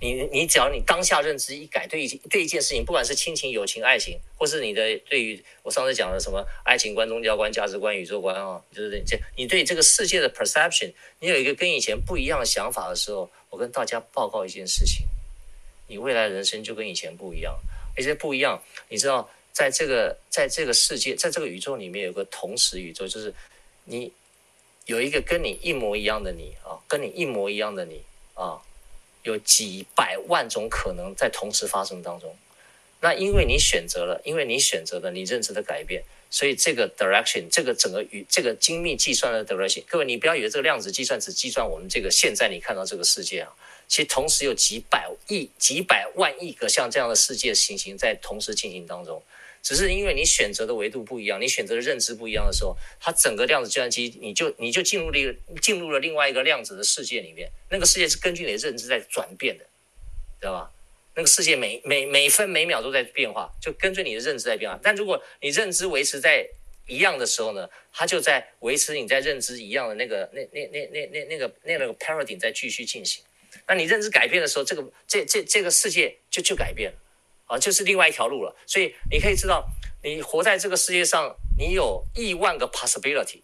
[0.00, 15.06] 你你只要你当下认知一改，对一对一件事情，不管是亲情、友情、爱情，或是你的对于我上次讲的什么爱情观、宗教观、价值观、宇宙观啊，就是这你对这个世界的 perception，你有一个跟以前不一样的想法的时候，我跟大家报告一件事情，
[15.88, 17.58] 你未来人生就跟以前不一样，
[17.96, 18.62] 而且不一样。
[18.90, 23.34] 你知道，在这个在这个世界，在这个宇宙里面有个同时宇宙，就是
[23.84, 24.12] 你。
[24.86, 28.02] 有一个跟你一模一样的你啊，跟你一模一样的你
[28.34, 28.60] 啊，
[29.22, 32.36] 有几百万种可能在同时发生当中。
[33.00, 43.52] 那因为你选择了，因为你选择了你认知的改变，所以这个 direction，这个整个与这个精密计算的 direction，各位你不要以为这个量子计算只计算我们这个现在你看到这个世界啊，
[43.88, 49.22] 其实同时有几百亿、几百万亿个像这样的世界行星在同时进行当中。
[49.64, 59.64] 只是因为你选择的维度不一样，你选择的认知不一样的时候，它整个量子计算机你就你就进入了一个进入了另外一个量子的世界里面，那个世界是根据你的认知在转变的，
[60.38, 60.70] 知道吧？
[61.16, 64.78] 那个世界每每每分每秒都在变化，就根据你的认知在变化。
[64.82, 66.46] 但如果你认知维持在
[66.86, 73.24] 一样的时候呢，它就在维持你在认知一样的那个那那那那那那个那个 paradigm 在继续进行。
[73.66, 76.98] 那你认知改变的时候，这个这这这个世界就就改变了。
[77.46, 78.54] 啊，就是另外一条路了。
[78.66, 79.66] 所以你可以知道，
[80.02, 83.42] 你活在这个世界上，你有亿万个 possibility，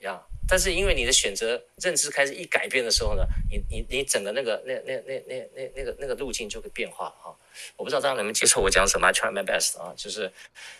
[0.00, 0.22] 呀。
[0.50, 7.36] 但是因为你的选择认知开始一改变的时候呢，你你你整个那个那那那那那那个那个路径就会变化啊。
[7.76, 10.32] 我不知道大家能不能接受我讲什么 try my best 啊，就是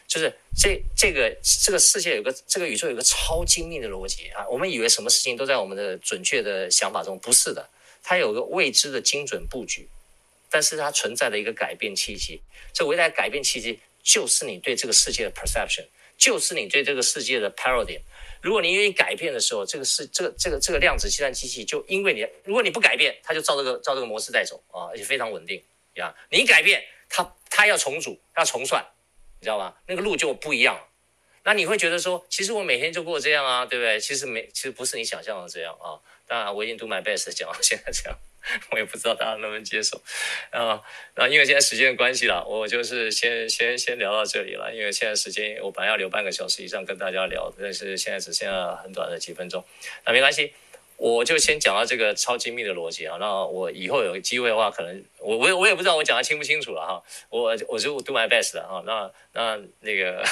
[0.07, 4.49] 就是这这个这个世界有个这个宇宙有个超精密的逻辑啊。
[4.49, 7.69] 我们以为什么事情都在我们的准确的想法中，不是的，
[8.03, 9.87] 它有个未知的精准布局。
[10.51, 12.41] 但是它存在的一个改变契机，
[12.73, 15.87] 这未来改变契机就是你对这个世界的 perception，
[16.17, 18.01] 就是你对这个世界的 paradigm。
[18.41, 25.63] 如果你愿意改变的时候，这个是这个这个这个量子计算机器就因为你，如果你不改变，它就照这个照这个模式在走啊，而且非常稳定
[25.95, 26.15] 呀。
[26.31, 28.85] 你改变，它它要重组，要重算，
[29.41, 29.75] 你知道吗？
[29.87, 30.81] 那个路就不一样。
[31.43, 33.99] 那你会觉得说，其实我每天就过这样啊，对不对？
[33.99, 35.99] 其实没，其实不是你想象的这样啊。
[36.27, 38.19] 当然，我已经 do my best 讲到现在这样。
[38.71, 40.01] 我也不知道大家能不能接受，
[40.51, 40.81] 啊，
[41.15, 44.73] 那因为现在时间的关系了，我就是先先先聊到这里了。
[44.75, 49.65] 因为现在时间我本来要留半个小时以上跟大家聊，但是现在只剩下很短的几分钟，
[50.07, 50.53] 那没关系，
[50.97, 53.17] 我就先讲到这个超精密的逻辑啊。
[53.21, 57.03] 那我以后有机会的话，可能我我我也不知道我讲的清不清楚了哈。
[57.31, 58.83] 我我就 do my best 啊。
[58.87, 60.25] 那那那个。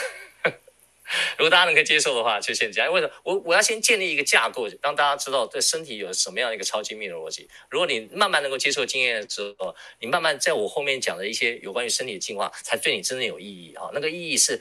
[1.38, 2.92] 如果大家能够接受的话，就先讲。
[2.92, 7.48] 为什么我我要先建立一个架构，让大家知道对身体有什么样一个超精密的逻辑。
[7.70, 13.90] 如果你慢慢能够接受经验之后，你慢慢在我后面讲的一些有关于身体的进化，才对你真正有意义啊！
[13.94, 14.60] 那个意义是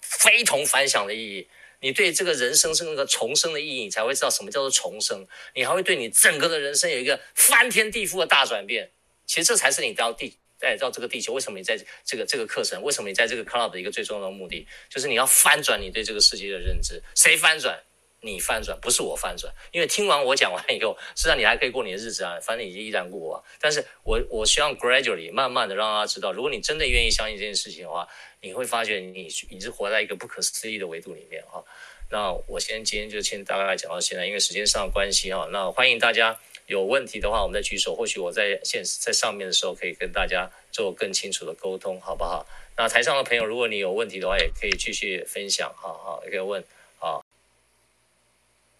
[0.00, 1.48] 非同凡响的意义。
[1.80, 5.26] 你对这个人生是那个重生的意义，你才会知道什么叫做重生。
[5.54, 8.90] 你还会对你整个的人生有一个翻天地覆的大转变。
[9.26, 10.38] 其实这才是你到地。
[10.60, 12.82] 来到这个地球，为什么你在这个这个课程？
[12.82, 17.02] 为什么你在这个 club 的一个最重要的目的，就是你要翻转你对这个世界的认知。
[17.14, 17.78] 谁翻转？
[18.22, 19.52] 你翻转，不是我翻转。
[19.70, 23.44] 因为听完我讲完以后，实际上你还可以过你的日子啊，反正你依然过我。
[23.60, 28.08] 但是我我希望 gradually 慢慢的让大家知道，如果你真的愿意相信这件事情的话，
[28.40, 31.62] 你会发觉你你是活在一个不可思议的维度里面哈。
[32.10, 35.46] 那我先今天就先大概讲到现在，因为时间上的关系哈。
[35.52, 36.40] 那欢迎大家。
[36.66, 37.94] 有问题的话，我们再举手。
[37.94, 42.44] 或许我在现在上面的时候，可以跟大家做更清楚的沟通，好不好？
[42.76, 46.62] 那台上的朋友，如果你有问题的话，也可以继续分享，好好，也可以问。
[46.98, 47.24] 好，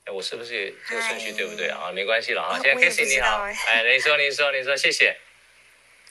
[0.05, 1.93] 哎，我是不是这个顺序对不对啊？
[1.93, 2.59] 没关系了啊。
[2.61, 5.17] 现在 Casey 你好，哎，您说，您说，您说，谢谢。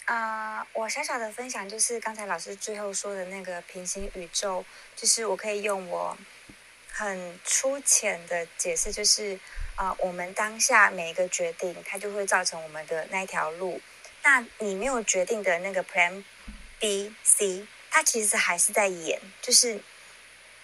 [0.06, 4.64] 啊、呃，我小小的分享就是刚才老师最后说的那个平行宇宙，
[4.96, 6.18] 就是我可以用我
[6.90, 9.38] 很粗浅的解释，就是。
[9.76, 13.82] 啊、我们当下每一个决定，它就会造成我们的那一条路。
[14.24, 16.24] 那你没有决定的那个 Plan
[16.80, 19.80] B、C，它其实还是在演，就是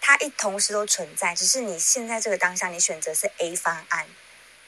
[0.00, 4.06] 它一同时都存在，只是你现在这个当下，你选择是 A 方案。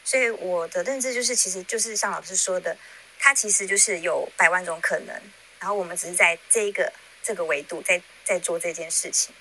[0.04, 2.76] 所以我的认知就是，其实就是像老师说的，
[3.18, 5.20] 它其实就是有百万种可能，
[5.58, 6.92] 然后我们只是在这一个
[7.22, 9.34] 这个维度在在做这件事情。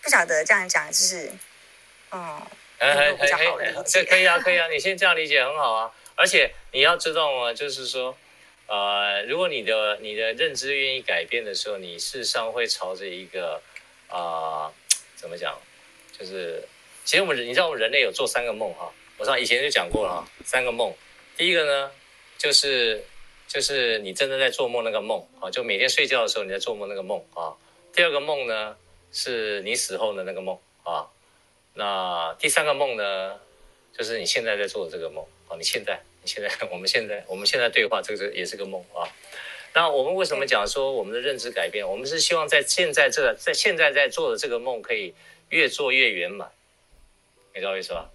[0.00, 1.30] 不晓得这样讲就是，
[2.12, 2.42] 嗯。
[2.82, 3.28] 哎哎哎
[3.60, 5.92] 哎，这可以啊， 可以啊，你现在这样理解很好啊。
[6.16, 8.16] 而且你要知道啊，就是说，
[8.66, 13.62] 呃，如果你的你的认知愿意改变的时候，你事实上会朝着一个
[14.08, 14.18] 啊、
[14.66, 14.72] 呃，
[15.14, 15.56] 怎么讲？
[16.18, 16.66] 就是
[17.04, 18.92] 其实我们你知道，我们人类有做三个梦哈。
[19.16, 20.92] 我上以前就讲过了哈，三个梦。
[21.36, 21.90] 第一个呢，
[22.36, 23.04] 就是
[23.46, 27.54] 就是你真的在做梦那个梦啊，就每天睡觉的时候你在做梦那个梦啊。
[27.94, 28.76] 第二个梦呢，
[29.12, 31.06] 是你死后的那个梦啊。
[31.74, 33.40] 那第三个梦呢，
[33.96, 35.56] 就是你现在在做的这个梦啊！
[35.56, 39.08] 你现在，你现在，我们现在，我们现在对话，这个也是个梦啊。
[39.74, 41.88] 那我们为什么讲说我们的认知改变？
[41.88, 45.14] 我们是希望在现在这个，在现在在做的这个梦可以
[45.48, 46.50] 越做越圆满，
[47.54, 48.10] 你知道意思吧？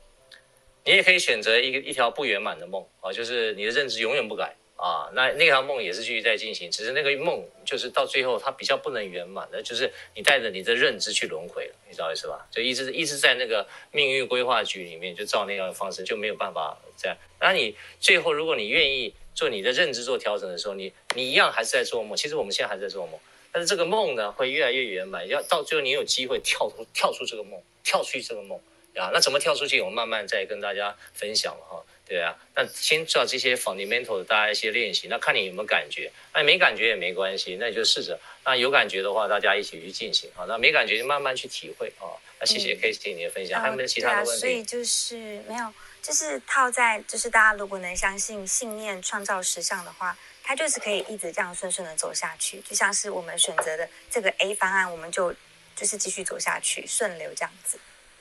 [0.86, 12.47] 你也可以选择一个一条不圆满的梦啊，就是你的认知永远不改啊，那那条梦也是继续在进行，只是那个梦就是到最后它比较不能圆满的，就是你带着你的认知去轮回了，你知道意思吧？
[12.51, 17.17] 就一直一直在那个命运规划局里面，就照那样的方式就没有办法这样。
[17.39, 22.15] 那你最后如果你愿意做你的认知做调整的时候，你你一样还是在做梦。
[22.15, 23.19] 其实我们现在还在做梦，
[23.51, 28.59] 但是这个梦呢会越来越圆满，要到最后你有机会跳出跳出这个梦，跳出去这个梦
[28.95, 29.09] 啊。
[29.11, 29.82] 那怎么跳出去？
[29.82, 31.84] 我慢慢再跟大家分享了哈。
[32.08, 42.16] 对啊，那先做这些 fundamental 的大家一些练习，那看你有没有感觉，那没感觉也没关系，那你就试着，那有感觉的话，大家一起去进行啊，那没感觉就慢慢去体会啊。
[42.39, 44.32] 那谢谢 Casey 你的分享，嗯、还有没有其他的问题？
[44.32, 45.16] 啊、所以就是
[45.49, 55.34] 没有，就是套在，就是大家如果能相信信念创造实相的话，它就是可以一直这样顺顺的走下去，就像是我们选择的这个 A 方案，我们就
[55.76, 57.78] 就是继续走下去，顺流这样子。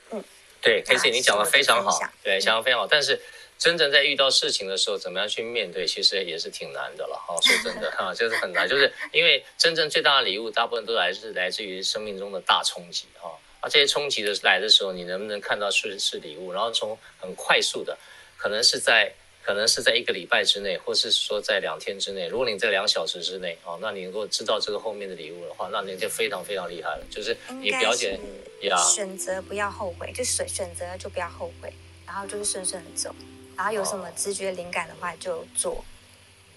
[0.09, 0.21] 嗯，
[0.61, 3.17] 对，Casey 你讲的非常好，对，讲的非常好，但是。
[3.57, 7.35] 真正在遇到事情的时候，怎么样去面对，其实也是挺难的了哈。
[7.41, 13.31] 说真的哈，就是很难，就是因为真正最大的礼物，大部分都来自来自于生命中的大冲击哈。
[13.59, 16.53] 而这些冲击的来的时候，你能不能看到是是礼物？
[16.53, 17.97] 然后从很快速的，
[18.37, 19.11] 可能是在
[19.43, 22.27] 可能是在一个礼拜之内，或是说在两天之内。
[22.27, 27.03] 如果你在两小时之内啊，那你能够知道这个后面的礼物的话，那你就非常非常厉害了。
[27.09, 28.19] 就是你表姐
[28.61, 31.73] 呀，选择不要后悔，就选选择就不要后悔，
[32.05, 33.15] 然后就是顺顺的走。
[33.57, 35.83] 然后有什么直觉灵感的话就做，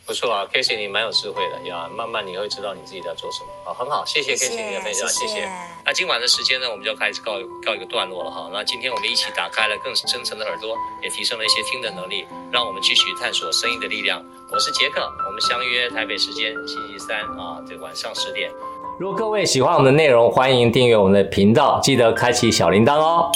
[0.05, 5.35] 不错啊，Casey 你蛮有智慧的呀，慢慢你会知道你自己在做什么，好，很好，谢谢 Casey 你的分享，谢谢。
[5.35, 5.51] 谢谢
[5.87, 7.33] 那今晚的时间呢，我们就要开始告
[7.65, 8.51] 告一个段落了哈。
[8.53, 14.23] 那今天我们一起打开了更深层的耳朵，也提升了一些听的能力，让我们继续探索声音的力量。
[14.51, 18.51] 我是杰克，我们相约台北时间星期三啊，这晚上十点。
[18.99, 23.31] 如果各位喜欢我们的内容，欢迎订阅我们的频道，记得开启小铃铛哦。